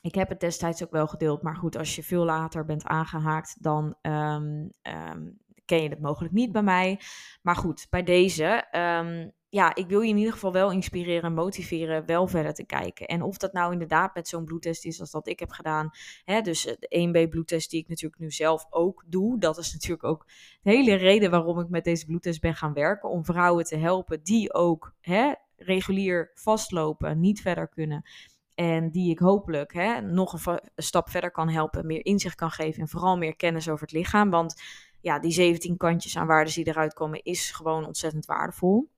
Ik 0.00 0.14
heb 0.14 0.28
het 0.28 0.40
destijds 0.40 0.84
ook 0.84 0.90
wel 0.90 1.06
gedeeld. 1.06 1.42
Maar 1.42 1.56
goed, 1.56 1.76
als 1.76 1.96
je 1.96 2.02
veel 2.02 2.24
later 2.24 2.64
bent 2.64 2.84
aangehaakt, 2.84 3.62
dan 3.62 3.96
um, 4.02 4.70
um, 4.82 5.38
ken 5.64 5.82
je 5.82 5.88
het 5.88 6.00
mogelijk 6.00 6.34
niet 6.34 6.52
bij 6.52 6.62
mij. 6.62 7.00
Maar 7.42 7.56
goed, 7.56 7.86
bij 7.90 8.02
deze. 8.02 8.66
Um, 8.72 9.32
ja, 9.54 9.74
ik 9.74 9.88
wil 9.88 10.00
je 10.00 10.08
in 10.08 10.16
ieder 10.16 10.32
geval 10.32 10.52
wel 10.52 10.70
inspireren 10.70 11.22
en 11.22 11.34
motiveren 11.34 12.06
wel 12.06 12.26
verder 12.26 12.54
te 12.54 12.64
kijken. 12.64 13.06
En 13.06 13.22
of 13.22 13.36
dat 13.36 13.52
nou 13.52 13.72
inderdaad 13.72 14.14
met 14.14 14.28
zo'n 14.28 14.44
bloedtest 14.44 14.84
is 14.84 15.00
als 15.00 15.10
dat 15.10 15.28
ik 15.28 15.38
heb 15.38 15.50
gedaan. 15.50 15.90
Hè, 16.24 16.40
dus 16.40 16.62
de 16.62 17.08
1B 17.08 17.28
bloedtest 17.28 17.70
die 17.70 17.80
ik 17.80 17.88
natuurlijk 17.88 18.20
nu 18.20 18.30
zelf 18.30 18.66
ook 18.70 19.04
doe. 19.06 19.38
Dat 19.38 19.58
is 19.58 19.72
natuurlijk 19.72 20.04
ook 20.04 20.26
de 20.62 20.70
hele 20.70 20.94
reden 20.94 21.30
waarom 21.30 21.58
ik 21.58 21.68
met 21.68 21.84
deze 21.84 22.06
bloedtest 22.06 22.40
ben 22.40 22.54
gaan 22.54 22.72
werken. 22.72 23.08
Om 23.08 23.24
vrouwen 23.24 23.64
te 23.64 23.76
helpen 23.76 24.22
die 24.22 24.54
ook 24.54 24.94
hè, 25.00 25.32
regulier 25.56 26.30
vastlopen, 26.34 27.20
niet 27.20 27.40
verder 27.40 27.68
kunnen. 27.68 28.02
En 28.54 28.90
die 28.90 29.10
ik 29.10 29.18
hopelijk 29.18 29.72
hè, 29.72 30.00
nog 30.00 30.46
een, 30.46 30.60
stap 30.76 31.10
verder 31.10 31.30
kan 31.30 31.48
helpen, 31.48 31.86
meer 31.86 32.04
inzicht 32.04 32.34
kan 32.34 32.50
geven 32.50 32.80
en 32.80 32.88
vooral 32.88 33.16
meer 33.16 33.36
kennis 33.36 33.68
over 33.68 33.86
het 33.86 33.94
lichaam. 33.94 34.30
Want 34.30 34.62
ja, 35.04 35.18
die 35.18 35.32
17 35.32 35.76
kantjes 35.76 36.16
aan 36.16 36.26
waarden 36.26 36.54
die 36.54 36.66
eruit 36.66 36.94
komen, 36.94 37.22
is 37.22 37.50
gewoon 37.50 37.86
ontzettend 37.86 38.26
waardevol. 38.26 38.90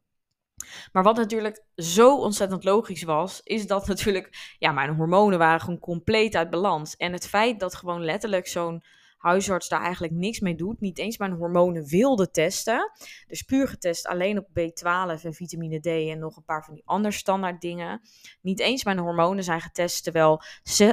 Maar 0.93 1.03
wat 1.03 1.17
natuurlijk 1.17 1.65
zo 1.77 2.17
ontzettend 2.19 2.65
logisch 2.65 3.03
was, 3.03 3.41
is 3.43 3.67
dat 3.67 3.87
natuurlijk, 3.87 4.55
ja, 4.59 4.73
mijn 4.73 4.95
hormonen 4.95 5.39
waren 5.39 5.61
gewoon 5.61 5.79
compleet 5.79 6.35
uit 6.35 6.51
balans. 6.51 6.97
En 6.97 7.13
het 7.13 7.29
feit 7.29 7.61
dat 7.61 7.75
gewoon 7.75 8.05
letterlijk 8.05 8.47
zo'n 8.47 8.83
huisarts 9.17 9.69
daar 9.69 9.83
eigenlijk 9.83 10.13
niks 10.13 10.41
mee 10.41 10.55
doet, 10.55 10.81
niet 10.81 10.99
eens 10.99 11.19
mijn 11.19 11.33
hormonen 11.33 11.87
wilde 11.87 12.31
testen. 12.31 12.91
Dus 13.27 13.43
puur 13.43 13.69
getest 13.69 14.07
alleen 14.07 14.39
op 14.39 14.49
B12 14.49 15.23
en 15.23 15.35
vitamine 15.35 15.81
D 15.81 15.87
en 15.87 16.19
nog 16.19 16.37
een 16.37 16.45
paar 16.45 16.65
van 16.65 16.75
die 16.75 16.87
andere 16.87 17.15
standaard 17.15 17.61
dingen. 17.61 18.01
Niet 18.41 18.61
eens 18.61 18.85
mijn 18.85 18.99
hormonen 18.99 19.45
zijn 19.45 19.61
getest, 19.61 20.05
terwijl 20.05 20.43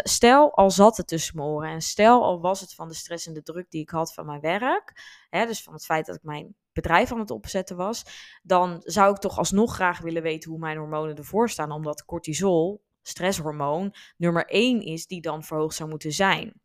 stel 0.03 0.55
al 0.55 0.71
zat 0.71 0.97
het 0.97 1.07
tussen 1.07 1.35
mijn 1.35 1.47
oren 1.47 1.69
en 1.69 1.81
stel 1.81 2.23
al 2.23 2.41
was 2.41 2.61
het 2.61 2.73
van 2.73 2.87
de 2.87 2.93
stress 2.93 3.27
en 3.27 3.33
de 3.33 3.43
druk 3.43 3.71
die 3.71 3.81
ik 3.81 3.89
had 3.89 4.13
van 4.13 4.25
mijn 4.25 4.41
werk, 4.41 4.93
hè, 5.29 5.45
dus 5.45 5.63
van 5.63 5.73
het 5.73 5.85
feit 5.85 6.05
dat 6.05 6.15
ik 6.15 6.23
mijn 6.23 6.55
bedrijf 6.73 7.11
aan 7.11 7.19
het 7.19 7.31
opzetten 7.31 7.75
was, 7.75 8.05
dan 8.43 8.81
zou 8.83 9.13
ik 9.13 9.19
toch 9.19 9.37
alsnog 9.37 9.73
graag 9.73 9.99
willen 9.99 10.21
weten 10.21 10.49
hoe 10.49 10.59
mijn 10.59 10.77
hormonen 10.77 11.15
ervoor 11.15 11.49
staan, 11.49 11.71
omdat 11.71 12.05
cortisol, 12.05 12.83
stresshormoon, 13.01 13.95
nummer 14.17 14.45
1 14.45 14.81
is 14.81 15.07
die 15.07 15.21
dan 15.21 15.43
verhoogd 15.43 15.75
zou 15.75 15.89
moeten 15.89 16.11
zijn. 16.11 16.61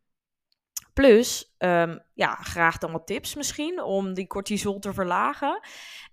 Plus, 0.99 1.53
ehm, 1.57 1.97
ja, 2.13 2.35
graag 2.35 2.77
dan 2.77 2.91
wat 2.91 3.07
tips 3.07 3.35
misschien 3.35 3.83
om 3.83 4.13
die 4.13 4.27
cortisol 4.27 4.79
te 4.79 4.93
verlagen. 4.93 5.59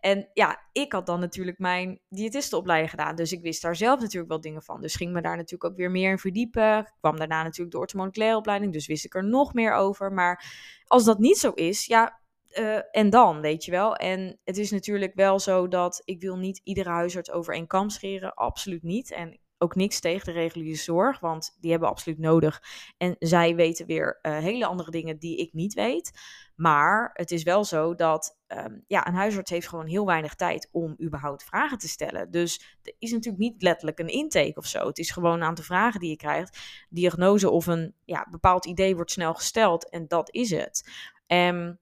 En 0.01 0.31
ja, 0.33 0.69
ik 0.73 0.93
had 0.93 1.07
dan 1.07 1.21
natuurlijk 1.21 1.59
mijn 1.59 2.01
diëtistenopleiding 2.09 2.91
gedaan. 2.91 3.17
Dus 3.17 3.33
ik 3.33 3.43
wist 3.43 3.63
daar 3.63 3.77
zelf 3.77 4.01
natuurlijk 4.01 4.29
wel 4.31 4.41
dingen 4.41 4.63
van. 4.63 4.81
Dus 4.81 4.97
ging 4.97 5.13
me 5.13 5.21
daar 5.21 5.37
natuurlijk 5.37 5.71
ook 5.71 5.77
weer 5.77 5.91
meer 5.91 6.11
in 6.11 6.19
verdiepen. 6.19 6.79
Ik 6.79 6.93
kwam 7.01 7.17
daarna 7.17 7.43
natuurlijk 7.43 7.71
de 7.71 7.79
orthomoleculaire 7.79 8.37
opleiding. 8.37 8.73
Dus 8.73 8.87
wist 8.87 9.05
ik 9.05 9.15
er 9.15 9.25
nog 9.25 9.55
meer 9.55 9.73
over. 9.73 10.13
Maar 10.13 10.45
als 10.85 11.05
dat 11.05 11.19
niet 11.19 11.39
zo 11.39 11.51
is, 11.51 11.87
ja, 11.87 12.21
uh, 12.53 12.79
en 12.91 13.11
dan, 13.11 13.41
weet 13.41 13.65
je 13.65 13.71
wel. 13.71 13.97
En 13.97 14.39
het 14.45 14.57
is 14.57 14.71
natuurlijk 14.71 15.15
wel 15.15 15.39
zo 15.39 15.69
dat 15.69 16.03
ik 16.05 16.21
wil 16.21 16.37
niet 16.37 16.61
iedere 16.65 16.91
huisarts 16.91 17.31
over 17.31 17.55
één 17.55 17.67
kam 17.67 17.91
scheren. 17.91 18.35
Absoluut 18.35 18.83
niet. 18.83 19.13
En 19.13 19.39
ook 19.59 19.75
niks 19.75 20.01
tegen 20.01 20.25
de 20.25 20.33
reguliere 20.33 20.77
zorg, 20.77 21.21
want 21.21 21.57
die 21.61 21.71
hebben 21.71 21.89
absoluut 21.89 22.19
nodig. 22.19 22.63
En 22.97 23.17
zij 23.19 23.55
weten 23.55 23.87
weer 23.87 24.19
uh, 24.23 24.39
hele 24.39 24.67
andere 24.67 24.91
dingen 24.91 25.19
die 25.19 25.37
ik 25.37 25.53
niet 25.53 25.75
weet. 25.75 26.11
Maar 26.57 27.11
het 27.13 27.31
is 27.31 27.43
wel 27.43 27.65
zo 27.65 27.95
dat 27.95 28.39
um, 28.49 28.85
ja, 28.87 29.07
een 29.07 29.15
huisarts 29.15 29.51
heeft 29.51 29.69
gewoon 29.69 29.87
heel 29.87 30.07
weinig 30.07 30.35
tijd 30.35 30.69
om 30.73 30.97
überhaupt 31.03 31.45
vragen 31.45 31.79
te 31.79 31.89
stellen. 31.89 32.31
Dus 32.31 32.79
er 32.83 32.95
is 32.99 33.11
natuurlijk 33.11 33.43
niet 33.43 33.63
letterlijk 33.63 33.99
een 33.99 34.09
intake 34.09 34.55
of 34.55 34.67
zo. 34.67 34.87
Het 34.87 34.99
is 34.99 35.11
gewoon 35.11 35.35
een 35.35 35.43
aantal 35.43 35.65
vragen 35.65 36.01
die 36.01 36.11
je 36.11 36.17
krijgt. 36.17 36.59
Diagnose 36.89 37.51
of 37.51 37.67
een 37.67 37.95
ja, 38.05 38.27
bepaald 38.31 38.67
idee 38.67 38.95
wordt 38.95 39.11
snel 39.11 39.35
gesteld 39.35 39.89
en 39.89 40.09
dat 40.09 40.31
is 40.31 40.51
het. 40.51 40.91
Um, 41.27 41.79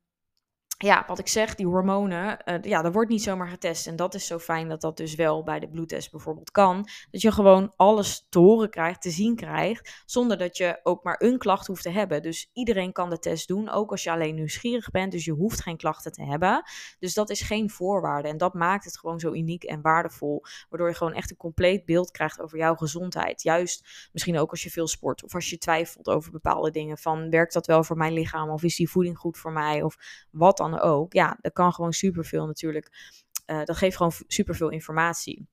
ja, 0.78 1.04
wat 1.06 1.18
ik 1.18 1.28
zeg, 1.28 1.54
die 1.54 1.66
hormonen, 1.66 2.38
uh, 2.44 2.62
ja, 2.62 2.82
dat 2.82 2.92
wordt 2.92 3.10
niet 3.10 3.22
zomaar 3.22 3.48
getest. 3.48 3.86
En 3.86 3.96
dat 3.96 4.14
is 4.14 4.26
zo 4.26 4.38
fijn 4.38 4.68
dat 4.68 4.80
dat 4.80 4.96
dus 4.96 5.14
wel 5.14 5.42
bij 5.42 5.60
de 5.60 5.68
bloedtest 5.68 6.10
bijvoorbeeld 6.10 6.50
kan. 6.50 6.88
Dat 7.10 7.20
je 7.20 7.32
gewoon 7.32 7.72
alles 7.76 8.26
te 8.28 8.38
horen 8.38 8.70
krijgt, 8.70 9.02
te 9.02 9.10
zien 9.10 9.36
krijgt, 9.36 10.02
zonder 10.06 10.38
dat 10.38 10.56
je 10.56 10.80
ook 10.82 11.04
maar 11.04 11.16
een 11.18 11.38
klacht 11.38 11.66
hoeft 11.66 11.82
te 11.82 11.90
hebben. 11.90 12.22
Dus 12.22 12.50
iedereen 12.52 12.92
kan 12.92 13.10
de 13.10 13.18
test 13.18 13.48
doen, 13.48 13.70
ook 13.70 13.90
als 13.90 14.02
je 14.02 14.10
alleen 14.10 14.34
nieuwsgierig 14.34 14.90
bent. 14.90 15.12
Dus 15.12 15.24
je 15.24 15.32
hoeft 15.32 15.62
geen 15.62 15.76
klachten 15.76 16.12
te 16.12 16.22
hebben. 16.22 16.62
Dus 16.98 17.14
dat 17.14 17.30
is 17.30 17.40
geen 17.40 17.70
voorwaarde. 17.70 18.28
En 18.28 18.36
dat 18.36 18.54
maakt 18.54 18.84
het 18.84 18.98
gewoon 18.98 19.20
zo 19.20 19.32
uniek 19.32 19.64
en 19.64 19.80
waardevol. 19.80 20.42
Waardoor 20.68 20.88
je 20.88 20.94
gewoon 20.94 21.14
echt 21.14 21.30
een 21.30 21.36
compleet 21.36 21.84
beeld 21.84 22.10
krijgt 22.10 22.40
over 22.40 22.58
jouw 22.58 22.74
gezondheid. 22.74 23.42
Juist 23.42 24.08
misschien 24.12 24.38
ook 24.38 24.50
als 24.50 24.62
je 24.62 24.70
veel 24.70 24.88
sport 24.88 25.24
of 25.24 25.34
als 25.34 25.50
je 25.50 25.58
twijfelt 25.58 26.08
over 26.08 26.30
bepaalde 26.30 26.70
dingen. 26.70 26.98
Van 26.98 27.30
werkt 27.30 27.52
dat 27.52 27.66
wel 27.66 27.84
voor 27.84 27.96
mijn 27.96 28.12
lichaam 28.12 28.50
of 28.50 28.62
is 28.62 28.76
die 28.76 28.90
voeding 28.90 29.18
goed 29.18 29.38
voor 29.38 29.52
mij 29.52 29.82
of 29.82 29.96
wat 30.30 30.56
dan 30.56 30.63
ook. 30.72 31.12
Ja, 31.12 31.38
dat 31.40 31.52
kan 31.52 31.72
gewoon 31.72 31.92
superveel 31.92 32.46
natuurlijk. 32.46 33.12
Uh, 33.46 33.64
dat 33.64 33.76
geeft 33.76 33.96
gewoon 33.96 34.12
superveel 34.26 34.68
informatie. 34.68 35.48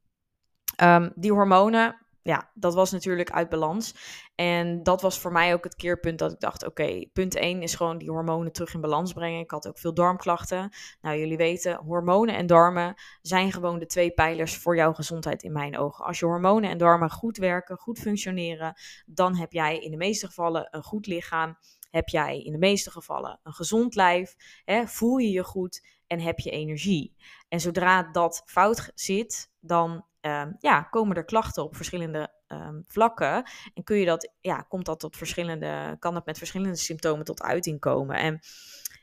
Um, 0.81 1.11
die 1.15 1.31
hormonen, 1.31 2.05
ja, 2.23 2.51
dat 2.53 2.73
was 2.73 2.91
natuurlijk 2.91 3.31
uit 3.31 3.49
balans. 3.49 3.95
En 4.35 4.83
dat 4.83 5.01
was 5.01 5.19
voor 5.19 5.31
mij 5.31 5.53
ook 5.53 5.63
het 5.63 5.75
keerpunt 5.75 6.19
dat 6.19 6.31
ik 6.31 6.39
dacht: 6.39 6.65
oké, 6.65 7.05
punt 7.13 7.35
1 7.35 7.61
is 7.61 7.75
gewoon 7.75 7.97
die 7.97 8.09
hormonen 8.09 8.51
terug 8.51 8.73
in 8.73 8.81
balans 8.81 9.13
brengen. 9.13 9.39
Ik 9.39 9.51
had 9.51 9.67
ook 9.67 9.79
veel 9.79 9.93
darmklachten. 9.93 10.69
Nou, 11.01 11.17
jullie 11.17 11.37
weten, 11.37 11.75
hormonen 11.75 12.35
en 12.35 12.45
darmen 12.45 12.93
zijn 13.21 13.51
gewoon 13.51 13.79
de 13.79 13.85
twee 13.85 14.11
pijlers 14.11 14.57
voor 14.57 14.75
jouw 14.75 14.93
gezondheid 14.93 15.43
in 15.43 15.51
mijn 15.51 15.77
ogen. 15.77 16.05
Als 16.05 16.19
je 16.19 16.25
hormonen 16.25 16.69
en 16.69 16.77
darmen 16.77 17.09
goed 17.09 17.37
werken, 17.37 17.77
goed 17.77 17.99
functioneren, 17.99 18.73
dan 19.05 19.35
heb 19.35 19.51
jij 19.51 19.79
in 19.79 19.91
de 19.91 19.97
meeste 19.97 20.27
gevallen 20.27 20.67
een 20.71 20.83
goed 20.83 21.07
lichaam 21.07 21.57
heb 21.91 22.07
jij 22.07 22.41
in 22.41 22.51
de 22.51 22.57
meeste 22.57 22.91
gevallen 22.91 23.39
een 23.43 23.53
gezond 23.53 23.95
lijf, 23.95 24.35
hè, 24.65 24.87
voel 24.87 25.17
je 25.17 25.31
je 25.31 25.43
goed 25.43 25.87
en 26.07 26.19
heb 26.19 26.39
je 26.39 26.49
energie. 26.49 27.15
En 27.47 27.59
zodra 27.59 28.03
dat 28.03 28.41
fout 28.45 28.91
zit, 28.95 29.51
dan 29.59 30.05
um, 30.21 30.55
ja, 30.59 30.81
komen 30.81 31.15
er 31.15 31.25
klachten 31.25 31.63
op 31.63 31.75
verschillende 31.75 32.33
um, 32.47 32.83
vlakken. 32.87 33.43
En 33.73 33.83
kun 33.83 33.97
je 33.97 34.05
dat, 34.05 34.33
ja, 34.39 34.61
komt 34.61 34.85
dat 34.85 34.99
tot 34.99 35.17
verschillende, 35.17 35.95
kan 35.99 36.13
dat 36.13 36.25
met 36.25 36.37
verschillende 36.37 36.75
symptomen 36.75 37.25
tot 37.25 37.41
uiting 37.41 37.79
komen. 37.79 38.15
En 38.15 38.39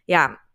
ja, 0.04 0.47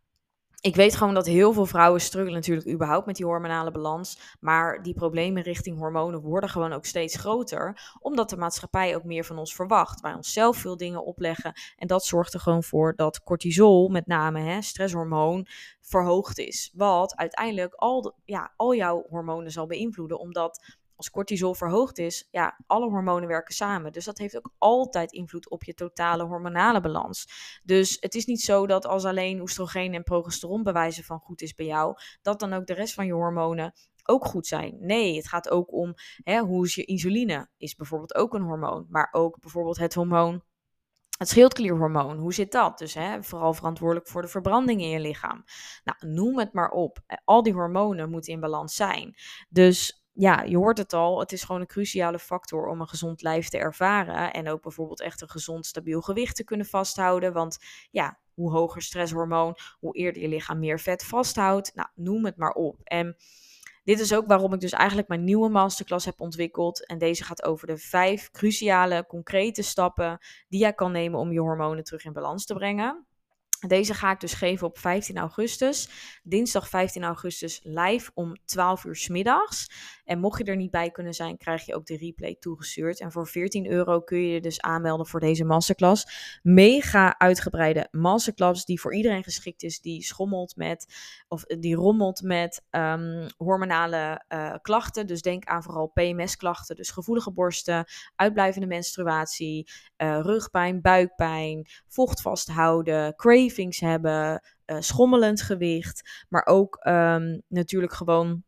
ik 0.64 0.76
weet 0.76 0.96
gewoon 0.96 1.14
dat 1.14 1.26
heel 1.26 1.54
veel 1.54 1.66
vrouwen 1.66 2.02
struggelen 2.02 2.34
natuurlijk 2.34 2.70
überhaupt 2.70 3.06
met 3.06 3.16
die 3.16 3.26
hormonale 3.26 3.72
balans. 3.72 4.20
Maar 4.40 4.84
die 4.84 4.94
problemen 4.94 5.44
richting 5.44 5.78
hormonen 5.78 6.22
worden 6.22 6.50
gewoon 6.50 6.74
ook 6.74 6.86
steeds 6.86 7.16
groter. 7.16 7.96
Omdat 8.00 8.30
de 8.30 8.38
maatschappij 8.38 8.96
ook 8.96 9.04
meer 9.04 9.26
van 9.26 9.38
ons 9.38 9.56
verwacht. 9.56 10.02
Wij 10.02 10.14
onszelf 10.14 10.58
veel 10.58 10.78
dingen 10.78 11.06
opleggen. 11.06 11.54
En 11.78 11.88
dat 11.88 12.06
zorgt 12.06 12.34
er 12.34 12.40
gewoon 12.40 12.64
voor 12.64 12.96
dat 12.96 13.24
cortisol, 13.24 13.90
met 13.90 14.08
name 14.08 14.40
hè, 14.40 14.62
stresshormoon, 14.62 15.48
verhoogd 15.82 16.38
is. 16.38 16.72
Wat 16.76 17.16
uiteindelijk 17.16 17.74
al, 17.74 18.16
ja, 18.26 18.54
al 18.56 18.76
jouw 18.76 19.06
hormonen 19.10 19.52
zal 19.52 19.66
beïnvloeden. 19.66 20.20
Omdat 20.20 20.78
als 21.04 21.12
cortisol 21.12 21.54
verhoogd 21.54 21.98
is, 21.98 22.28
ja, 22.32 22.60
alle 22.68 22.90
hormonen 22.90 23.28
werken 23.28 23.54
samen. 23.54 23.92
Dus 23.92 24.06
dat 24.06 24.18
heeft 24.18 24.38
ook 24.38 24.54
altijd 24.58 25.12
invloed 25.12 25.50
op 25.50 25.64
je 25.64 25.74
totale 25.74 26.24
hormonale 26.24 26.82
balans. 26.82 27.28
Dus 27.64 27.98
het 28.00 28.16
is 28.16 28.26
niet 28.26 28.42
zo 28.42 28.68
dat 28.68 28.86
als 28.86 29.06
alleen 29.06 29.42
oestrogeen 29.42 29.94
en 29.94 30.04
progesteron 30.04 30.64
bewijzen 30.64 31.04
van 31.04 31.20
goed 31.20 31.42
is 31.42 31.54
bij 31.54 31.66
jou, 31.66 31.96
dat 32.22 32.40
dan 32.40 32.54
ook 32.54 32.66
de 32.66 32.74
rest 32.74 32.94
van 32.94 33.06
je 33.06 33.14
hormonen 33.14 33.74
ook 34.04 34.26
goed 34.26 34.48
zijn. 34.48 34.76
Nee, 34.80 35.16
het 35.16 35.28
gaat 35.28 35.50
ook 35.50 35.74
om 35.74 35.94
hè, 36.24 36.40
hoe 36.40 36.66
is 36.66 36.76
je 36.76 36.86
insuline, 36.86 37.50
is 37.58 37.76
bijvoorbeeld 37.76 38.16
ook 38.16 38.34
een 38.34 38.42
hormoon. 38.42 38.86
Maar 38.90 39.10
ook 39.12 39.40
bijvoorbeeld 39.40 39.78
het 39.78 39.94
hormoon 39.94 40.44
het 41.18 41.30
schildklierhormoon, 41.30 42.18
hoe 42.18 42.34
zit 42.34 42.52
dat? 42.52 42.78
Dus 42.78 42.94
hè, 42.94 43.24
vooral 43.24 43.54
verantwoordelijk 43.54 44.08
voor 44.08 44.22
de 44.22 44.28
verbranding 44.28 44.82
in 44.82 44.90
je 44.90 45.00
lichaam. 45.00 45.44
Nou, 45.84 46.14
noem 46.14 46.40
het 46.40 46.54
maar 46.54 46.70
op. 46.70 47.00
Al 47.24 47.44
die 47.44 47.54
hormonen 47.54 48.10
moeten 48.10 48.34
in 48.34 48.40
balans 48.40 48.76
zijn. 48.76 49.16
Dus 49.50 50.03
ja, 50.14 50.42
je 50.42 50.58
hoort 50.58 50.78
het 50.78 50.94
al, 50.94 51.20
het 51.20 51.32
is 51.32 51.44
gewoon 51.44 51.62
een 51.62 51.68
cruciale 51.68 52.20
factor 52.20 52.68
om 52.68 52.82
een 52.82 52.88
gezond 52.88 53.22
lijf 53.22 53.50
te 53.50 53.58
ervaren. 53.58 54.34
En 54.34 54.50
ook 54.50 54.62
bijvoorbeeld 54.62 55.02
echt 55.02 55.22
een 55.22 55.30
gezond, 55.30 55.66
stabiel 55.66 56.02
gewicht 56.02 56.36
te 56.36 56.44
kunnen 56.44 56.66
vasthouden. 56.66 57.34
Want 57.34 57.58
ja, 57.92 58.20
hoe 58.34 58.52
hoger 58.52 58.82
stresshormoon, 58.82 59.58
hoe 59.80 59.96
eerder 59.96 60.22
je 60.22 60.28
lichaam 60.28 60.60
meer 60.60 60.80
vet 60.80 61.06
vasthoudt. 61.06 61.76
Nou, 61.76 61.88
noem 61.96 62.26
het 62.26 62.38
maar 62.38 62.52
op. 62.52 62.80
En 62.84 63.16
dit 63.84 64.00
is 64.00 64.14
ook 64.14 64.28
waarom 64.28 64.54
ik 64.54 64.60
dus 64.60 64.72
eigenlijk 64.72 65.08
mijn 65.08 65.24
nieuwe 65.24 65.50
masterclass 65.50 66.06
heb 66.06 66.20
ontwikkeld. 66.20 66.86
En 66.86 66.98
deze 66.98 67.24
gaat 67.24 67.44
over 67.44 67.68
de 67.68 67.78
vijf 67.78 68.32
cruciale, 68.32 69.06
concrete 69.06 69.62
stappen 69.62 70.18
die 70.48 70.60
jij 70.60 70.74
kan 70.74 70.92
nemen 70.92 71.20
om 71.20 71.32
je 71.32 71.40
hormonen 71.40 71.84
terug 71.84 72.06
in 72.06 72.14
balans 72.14 72.46
te 72.46 72.54
brengen. 72.54 73.08
Deze 73.68 73.94
ga 73.94 74.12
ik 74.12 74.20
dus 74.20 74.34
geven 74.34 74.68
op 74.68 74.78
15 74.78 75.18
augustus. 75.18 75.90
Dinsdag 76.24 76.70
15 76.70 77.04
augustus 77.04 77.60
live 77.64 78.12
om 78.14 78.36
12 78.46 78.84
uur 78.84 78.96
s 78.96 79.08
middags. 79.08 79.72
En 80.06 80.20
mocht 80.20 80.38
je 80.38 80.44
er 80.44 80.56
niet 80.56 80.72
bij 80.72 80.92
kunnen 80.92 81.14
zijn, 81.14 81.38
krijg 81.38 81.66
je 81.66 81.76
ook 81.76 81.86
de 81.86 81.98
replay 81.98 82.36
toegestuurd. 82.40 83.00
En 83.00 83.12
voor 83.12 83.28
14 83.28 83.72
euro 83.72 84.02
kun 84.02 84.18
je 84.18 84.34
je 84.34 84.42
dus 84.42 84.62
aanmelden 84.62 85.08
voor 85.08 85.20
deze 85.20 85.44
masterclass. 85.44 86.40
Mega 86.42 87.20
uitgebreide 87.20 87.88
masterclass 87.92 88.66
die 88.66 88.82
voor 88.82 88.96
iedereen 88.96 89.24
geschikt 89.24 89.64
is 89.64 89.82
die 89.82 90.04
schommelt 90.04 90.56
met, 90.56 90.86
of 91.28 91.44
die 91.44 91.76
rommelt 91.76 92.22
met 92.22 92.64
um, 92.72 93.28
hormonale 93.38 94.24
uh, 94.30 94.54
klachten. 94.62 95.08
Dus 95.08 95.22
denk 95.22 95.46
aan 95.46 95.64
vooral 95.64 95.88
PMS-klachten, 95.88 96.76
dus 96.76 96.92
gevoelige 96.92 97.32
borsten, 97.32 97.86
uitblijvende 98.16 98.68
menstruatie, 98.68 99.70
uh, 99.98 100.20
rugpijn, 100.22 100.82
buikpijn, 100.82 101.68
vocht 101.88 102.22
vasthouden, 102.22 103.16
cravings 103.16 103.80
hebben, 103.80 104.42
uh, 104.66 104.78
schommelend 104.80 105.42
gewicht, 105.42 106.26
maar 106.30 106.46
ook 106.46 106.86
um, 106.88 107.42
natuurlijk 107.48 107.94
gewoon 107.94 108.44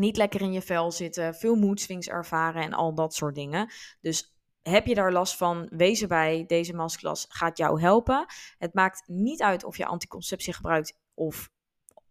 niet 0.00 0.16
lekker 0.16 0.40
in 0.40 0.52
je 0.52 0.62
vel 0.62 0.90
zitten, 0.90 1.34
veel 1.34 1.54
moedswings 1.54 2.08
ervaren 2.08 2.62
en 2.62 2.72
al 2.72 2.94
dat 2.94 3.14
soort 3.14 3.34
dingen. 3.34 3.72
Dus 4.00 4.34
heb 4.62 4.86
je 4.86 4.94
daar 4.94 5.12
last 5.12 5.36
van, 5.36 5.68
wees 5.70 6.02
erbij. 6.02 6.44
Deze 6.46 6.74
masterclass 6.74 7.26
gaat 7.28 7.58
jou 7.58 7.80
helpen. 7.80 8.26
Het 8.58 8.74
maakt 8.74 9.02
niet 9.06 9.42
uit 9.42 9.64
of 9.64 9.76
je 9.76 9.86
anticonceptie 9.86 10.54
gebruikt 10.54 10.98
of 11.14 11.50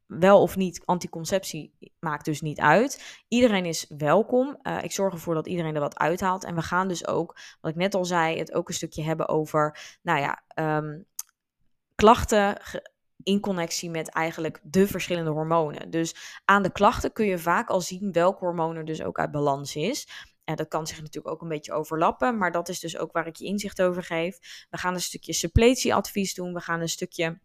wel 0.06 0.41
of 0.41 0.56
niet 0.56 0.82
anticonceptie 0.86 1.73
maakt 1.99 2.25
dus 2.25 2.41
niet 2.41 2.60
uit. 2.60 3.23
Iedereen 3.28 3.65
is 3.65 3.86
welkom. 3.97 4.60
Uh, 4.63 4.84
ik 4.84 4.91
zorg 4.91 5.13
ervoor 5.13 5.34
dat 5.34 5.47
iedereen 5.47 5.75
er 5.75 5.82
wat 5.82 5.97
uithaalt. 5.97 6.43
En 6.43 6.56
we 6.56 6.62
gaan 6.62 6.88
dus 6.88 7.08
ook, 7.08 7.38
wat 7.62 7.71
ik 7.71 7.78
net 7.78 7.95
al 7.95 8.06
zei, 8.06 8.38
het 8.38 8.54
ook 8.54 8.67
een 8.67 8.73
stukje 8.73 9.04
hebben 9.04 9.28
over, 9.28 9.97
nou 10.02 10.19
ja, 10.19 10.43
um, 10.78 11.06
klachten 11.95 12.62
in 13.23 13.39
connectie 13.39 13.89
met 13.89 14.10
eigenlijk 14.10 14.60
de 14.63 14.88
verschillende 14.88 15.32
hormonen. 15.32 15.89
Dus 15.89 16.41
aan 16.45 16.63
de 16.63 16.71
klachten 16.71 17.13
kun 17.13 17.25
je 17.25 17.38
vaak 17.38 17.69
al 17.69 17.82
zien 17.82 18.12
welk 18.12 18.39
hormoon 18.39 18.75
er 18.75 18.86
dus 18.86 19.01
ook 19.01 19.19
uit 19.19 19.32
balans 19.32 19.75
is. 19.75 20.08
En 20.43 20.55
dat 20.55 20.67
kan 20.67 20.88
zich 20.88 20.97
natuurlijk 21.01 21.34
ook 21.34 21.41
een 21.41 21.47
beetje 21.47 21.73
overlappen, 21.73 22.38
maar 22.38 22.51
dat 22.51 22.69
is 22.69 22.79
dus 22.79 22.97
ook 22.97 23.12
waar 23.12 23.27
ik 23.27 23.36
je 23.36 23.45
inzicht 23.45 23.82
over 23.82 24.03
geef. 24.03 24.38
We 24.69 24.77
gaan 24.77 24.93
een 24.93 25.01
stukje 25.01 25.34
suppletieadvies 25.34 26.34
doen. 26.34 26.53
We 26.53 26.62
gaan 26.62 26.82
een 26.82 26.89
stukje 26.89 27.39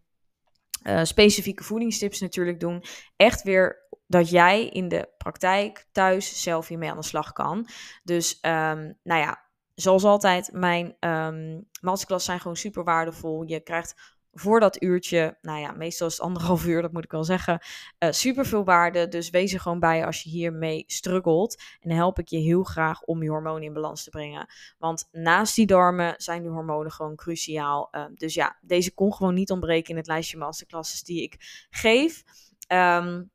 uh, 0.83 1.05
specifieke 1.05 1.65
voedingstips 1.65 2.21
natuurlijk 2.21 2.61
doen. 2.61 2.85
Echt 3.17 3.43
weer 3.43 3.87
dat 4.07 4.31
jij 4.31 4.69
in 4.69 4.89
de 4.89 5.09
praktijk 5.17 5.87
thuis 5.93 6.43
zelf 6.43 6.69
hiermee 6.69 6.91
aan 6.91 6.97
de 6.97 7.03
slag 7.03 7.33
kan. 7.33 7.69
Dus 8.03 8.39
um, 8.43 8.99
nou 9.03 9.21
ja, 9.21 9.45
zoals 9.75 10.05
altijd, 10.05 10.53
mijn 10.53 10.97
um, 11.01 11.69
masterclass 11.81 12.25
zijn 12.25 12.41
gewoon 12.41 12.57
super 12.57 12.85
waardevol. 12.85 13.43
Je 13.43 13.61
krijgt 13.61 14.14
voor 14.35 14.61
dat 14.61 14.83
uurtje, 14.83 15.39
nou 15.41 15.61
ja, 15.61 15.73
meestal 15.73 16.07
is 16.07 16.13
het 16.13 16.23
anderhalf 16.23 16.67
uur, 16.67 16.83
dat 16.83 16.93
moet 16.93 17.05
ik 17.05 17.11
wel 17.11 17.25
zeggen, 17.25 17.59
uh, 17.99 18.11
super 18.11 18.47
veel 18.47 18.65
waarde. 18.65 19.09
Dus 19.09 19.31
wees 19.31 19.53
er 19.53 19.61
gewoon 19.61 19.81
bij 19.81 20.07
als 20.07 20.23
je 20.23 20.31
hiermee 20.31 20.85
struggelt. 20.87 21.63
En 21.81 21.89
dan 21.89 21.99
help 21.99 22.19
ik 22.19 22.29
je 22.29 22.39
heel 22.39 22.63
graag 22.63 23.03
om 23.03 23.23
je 23.23 23.29
hormonen 23.29 23.63
in 23.63 23.73
balans 23.73 24.05
te 24.05 24.11
brengen. 24.11 24.47
Want 24.79 25.09
naast 25.13 25.55
die 25.55 25.67
darmen 25.67 26.15
zijn 26.17 26.43
die 26.43 26.51
hormonen 26.51 26.93
gewoon 26.93 27.17
cruciaal. 27.17 27.89
Uh, 27.93 28.05
dus 28.15 28.35
ja, 28.35 28.59
deze 28.61 28.95
kon 28.95 29.15
gewoon 29.15 29.35
niet 29.35 29.51
ontbreken 29.51 29.91
in 29.91 29.97
het 29.97 30.07
lijstje 30.07 30.39
masterclasses 30.39 31.03
die 31.03 31.23
ik 31.23 31.67
geef. 31.71 32.23
Um, 32.69 33.33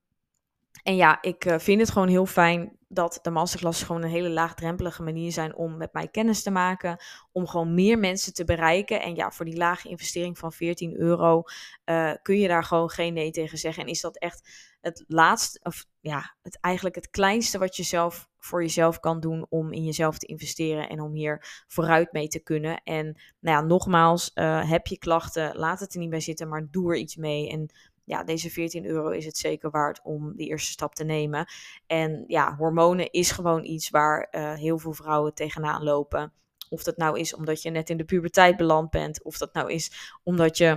en 0.83 0.95
ja, 0.95 1.21
ik 1.21 1.45
uh, 1.45 1.59
vind 1.59 1.79
het 1.79 1.91
gewoon 1.91 2.07
heel 2.07 2.25
fijn 2.25 2.77
dat 2.87 3.19
de 3.21 3.29
masterclasses 3.29 3.85
gewoon 3.85 4.03
een 4.03 4.09
hele 4.09 4.29
laagdrempelige 4.29 5.03
manier 5.03 5.31
zijn 5.31 5.55
om 5.55 5.77
met 5.77 5.93
mij 5.93 6.07
kennis 6.07 6.43
te 6.43 6.51
maken. 6.51 6.97
Om 7.31 7.47
gewoon 7.47 7.73
meer 7.73 7.99
mensen 7.99 8.33
te 8.33 8.43
bereiken. 8.43 9.01
En 9.01 9.15
ja, 9.15 9.31
voor 9.31 9.45
die 9.45 9.57
lage 9.57 9.89
investering 9.89 10.37
van 10.37 10.51
14 10.51 10.99
euro 10.99 11.43
uh, 11.85 12.13
kun 12.21 12.37
je 12.37 12.47
daar 12.47 12.63
gewoon 12.63 12.89
geen 12.89 13.13
nee 13.13 13.31
tegen 13.31 13.57
zeggen. 13.57 13.83
En 13.83 13.89
is 13.89 14.01
dat 14.01 14.17
echt 14.17 14.49
het 14.81 15.03
laatste, 15.07 15.59
of 15.63 15.85
ja, 15.99 16.35
het, 16.41 16.57
eigenlijk 16.61 16.95
het 16.95 17.09
kleinste 17.09 17.57
wat 17.57 17.75
je 17.75 17.83
zelf 17.83 18.29
voor 18.37 18.61
jezelf 18.61 18.99
kan 18.99 19.19
doen 19.19 19.45
om 19.49 19.73
in 19.73 19.83
jezelf 19.83 20.17
te 20.17 20.25
investeren 20.25 20.89
en 20.89 21.01
om 21.01 21.13
hier 21.13 21.63
vooruit 21.67 22.11
mee 22.11 22.27
te 22.27 22.39
kunnen. 22.39 22.81
En 22.83 23.05
nou 23.39 23.57
ja, 23.57 23.61
nogmaals, 23.61 24.31
uh, 24.35 24.69
heb 24.69 24.87
je 24.87 24.97
klachten, 24.97 25.55
laat 25.55 25.79
het 25.79 25.93
er 25.93 25.99
niet 25.99 26.09
bij 26.09 26.19
zitten, 26.19 26.47
maar 26.47 26.67
doe 26.71 26.91
er 26.91 26.97
iets 26.97 27.15
mee. 27.15 27.49
En 27.49 27.69
ja, 28.09 28.23
deze 28.23 28.49
14 28.49 28.85
euro 28.85 29.09
is 29.09 29.25
het 29.25 29.37
zeker 29.37 29.69
waard 29.69 29.99
om 30.03 30.35
die 30.35 30.47
eerste 30.47 30.71
stap 30.71 30.95
te 30.95 31.03
nemen. 31.03 31.45
En 31.87 32.23
ja, 32.27 32.55
hormonen 32.55 33.11
is 33.11 33.31
gewoon 33.31 33.63
iets 33.63 33.89
waar 33.89 34.27
uh, 34.31 34.53
heel 34.53 34.77
veel 34.77 34.93
vrouwen 34.93 35.33
tegenaan 35.33 35.83
lopen. 35.83 36.33
Of 36.69 36.83
dat 36.83 36.97
nou 36.97 37.19
is 37.19 37.35
omdat 37.35 37.61
je 37.61 37.69
net 37.69 37.89
in 37.89 37.97
de 37.97 38.05
puberteit 38.05 38.57
beland 38.57 38.89
bent, 38.89 39.23
of 39.23 39.37
dat 39.37 39.53
nou 39.53 39.71
is 39.71 40.17
omdat 40.23 40.57
je 40.57 40.67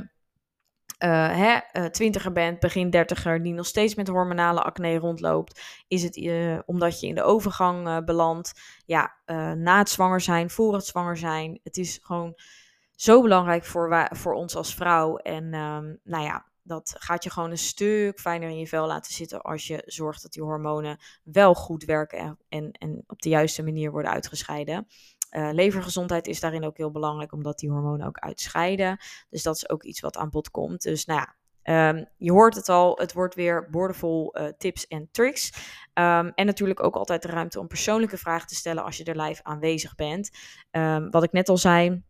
uh, 0.99 1.37
hè, 1.37 1.59
uh, 1.73 1.85
twintiger 1.85 2.33
bent, 2.33 2.61
begin 2.61 2.91
dertiger, 2.91 3.43
die 3.43 3.53
nog 3.53 3.67
steeds 3.67 3.95
met 3.95 4.09
hormonale 4.09 4.63
acne 4.63 4.99
rondloopt, 4.99 5.61
is 5.89 6.03
het 6.03 6.17
omdat 6.67 7.01
je 7.01 7.07
in 7.07 7.15
de 7.15 7.23
overgang 7.23 8.05
belandt. 8.05 8.61
Ja, 8.87 9.17
na 9.55 9.79
het 9.79 9.91
zwanger 9.91 10.21
zijn, 10.21 10.51
voor 10.51 10.75
het 10.75 10.87
zwanger 10.87 11.17
zijn. 11.17 11.61
Het 11.63 11.77
is 11.77 11.99
gewoon 12.03 12.39
zo 12.95 13.23
belangrijk 13.23 13.65
voor, 13.65 14.09
voor 14.11 14.33
ons 14.33 14.57
als 14.57 14.75
vrouw. 14.75 15.17
En 15.17 15.55
um, 15.55 16.01
nou 16.03 16.25
ja, 16.25 16.52
dat 16.63 16.95
gaat 16.99 17.25
je 17.25 17.31
gewoon 17.31 17.51
een 17.51 17.59
stuk 17.59 18.21
fijner 18.21 18.49
in 18.49 18.59
je 18.59 18.67
vel 18.67 18.87
laten 18.87 19.13
zitten 19.13 19.43
als 19.43 19.67
je 19.67 19.83
zorgt 19.87 20.23
dat 20.23 20.33
die 20.33 20.43
hormonen 20.43 20.99
wel 21.23 21.55
goed 21.55 21.85
werken 21.85 22.39
en, 22.49 22.73
en 22.73 23.05
op 23.07 23.23
de 23.23 23.29
juiste 23.29 23.63
manier 23.63 23.91
worden 23.91 24.11
uitgescheiden. 24.11 24.87
Uh, 25.31 25.49
levergezondheid 25.53 26.27
is 26.27 26.41
daarin 26.41 26.65
ook 26.65 26.77
heel 26.77 26.91
belangrijk, 26.91 27.33
omdat 27.33 27.59
die 27.59 27.71
hormonen 27.71 28.07
ook 28.07 28.19
uitscheiden. 28.19 28.99
Dus 29.31 29.43
dat 29.43 29.57
is 29.57 29.69
ook 29.69 29.83
iets 29.83 30.01
wat 30.01 30.17
aan 30.17 30.31
bod 30.31 30.51
komt. 30.51 30.83
Dus 30.83 31.05
nou 31.05 31.21
ja, 31.21 31.35
Um, 31.65 32.07
je 32.17 32.33
hoort 32.33 32.55
het 32.55 32.69
al, 32.69 32.97
het 32.99 33.13
wordt 33.13 33.35
weer 33.35 33.71
boordevol 33.71 34.39
uh, 34.39 34.47
tips 34.59 34.87
en 34.87 35.09
tricks. 35.11 35.53
Um, 35.95 36.33
en 36.35 36.47
natuurlijk 36.47 36.83
ook 36.83 36.95
altijd 36.95 37.23
de 37.23 37.29
ruimte 37.29 37.61
om 37.61 37.67
persoonlijke 37.67 38.17
vragen 38.17 38.47
te 38.47 38.55
stellen 38.55 38.85
als 38.85 38.97
je 38.97 39.05
er 39.05 39.21
live 39.21 39.45
aanwezig 39.45 39.95
bent. 39.95 40.31
Um, 40.71 41.11
wat 41.11 41.23
ik 41.23 41.33
net 41.33 41.49
al 41.49 41.57
zei, 41.57 42.03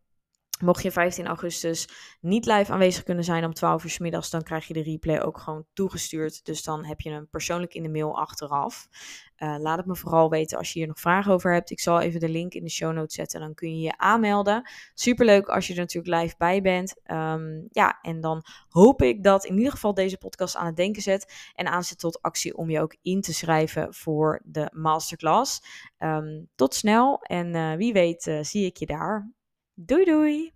Mocht 0.62 0.83
je 0.83 0.92
15 0.92 1.27
augustus 1.27 1.88
niet 2.20 2.46
live 2.46 2.72
aanwezig 2.72 3.03
kunnen 3.03 3.25
zijn 3.25 3.44
om 3.44 3.55
12 3.55 3.85
uur 3.85 3.96
middags, 3.98 4.31
dan 4.31 4.42
krijg 4.42 4.66
je 4.66 4.75
de 4.75 4.83
replay 4.83 5.20
ook 5.20 5.38
gewoon 5.38 5.64
toegestuurd. 5.72 6.44
Dus 6.44 6.62
dan 6.62 6.85
heb 6.85 7.01
je 7.01 7.11
hem 7.11 7.29
persoonlijk 7.31 7.75
in 7.75 7.83
de 7.83 7.88
mail 7.88 8.18
achteraf. 8.18 8.88
Uh, 9.38 9.57
laat 9.59 9.77
het 9.77 9.87
me 9.87 9.96
vooral 9.96 10.31
weten 10.31 10.59
als 10.59 10.72
je 10.72 10.79
hier 10.79 10.88
nog 10.88 11.01
vragen 11.01 11.33
over 11.33 11.53
hebt. 11.53 11.70
Ik 11.70 11.81
zal 11.81 12.01
even 12.01 12.20
de 12.20 12.29
link 12.29 12.53
in 12.53 12.64
de 12.64 12.70
show 12.70 12.92
notes 12.92 13.14
zetten. 13.14 13.40
Dan 13.40 13.55
kun 13.55 13.77
je 13.77 13.83
je 13.83 13.98
aanmelden. 13.98 14.70
Superleuk 14.94 15.48
als 15.48 15.66
je 15.66 15.72
er 15.72 15.79
natuurlijk 15.79 16.22
live 16.22 16.35
bij 16.38 16.62
bent. 16.62 16.94
Um, 17.07 17.66
ja, 17.70 17.98
en 18.03 18.20
dan 18.20 18.44
hoop 18.68 19.03
ik 19.03 19.22
dat 19.22 19.44
in 19.44 19.57
ieder 19.57 19.72
geval 19.72 19.94
deze 19.94 20.18
podcast 20.18 20.57
aan 20.57 20.66
het 20.66 20.77
denken 20.77 21.03
zet. 21.03 21.51
En 21.55 21.66
aanzet 21.66 21.98
tot 21.98 22.22
actie 22.22 22.57
om 22.57 22.70
je 22.70 22.81
ook 22.81 22.96
in 23.03 23.20
te 23.20 23.35
schrijven 23.35 23.94
voor 23.94 24.40
de 24.44 24.70
masterclass. 24.72 25.62
Um, 25.98 26.48
tot 26.55 26.75
snel 26.75 27.22
en 27.22 27.55
uh, 27.55 27.75
wie 27.75 27.92
weet 27.92 28.27
uh, 28.27 28.42
zie 28.42 28.66
ik 28.66 28.77
je 28.77 28.87
daar. 28.87 29.31
Doei 29.88 30.05
doei! 30.05 30.53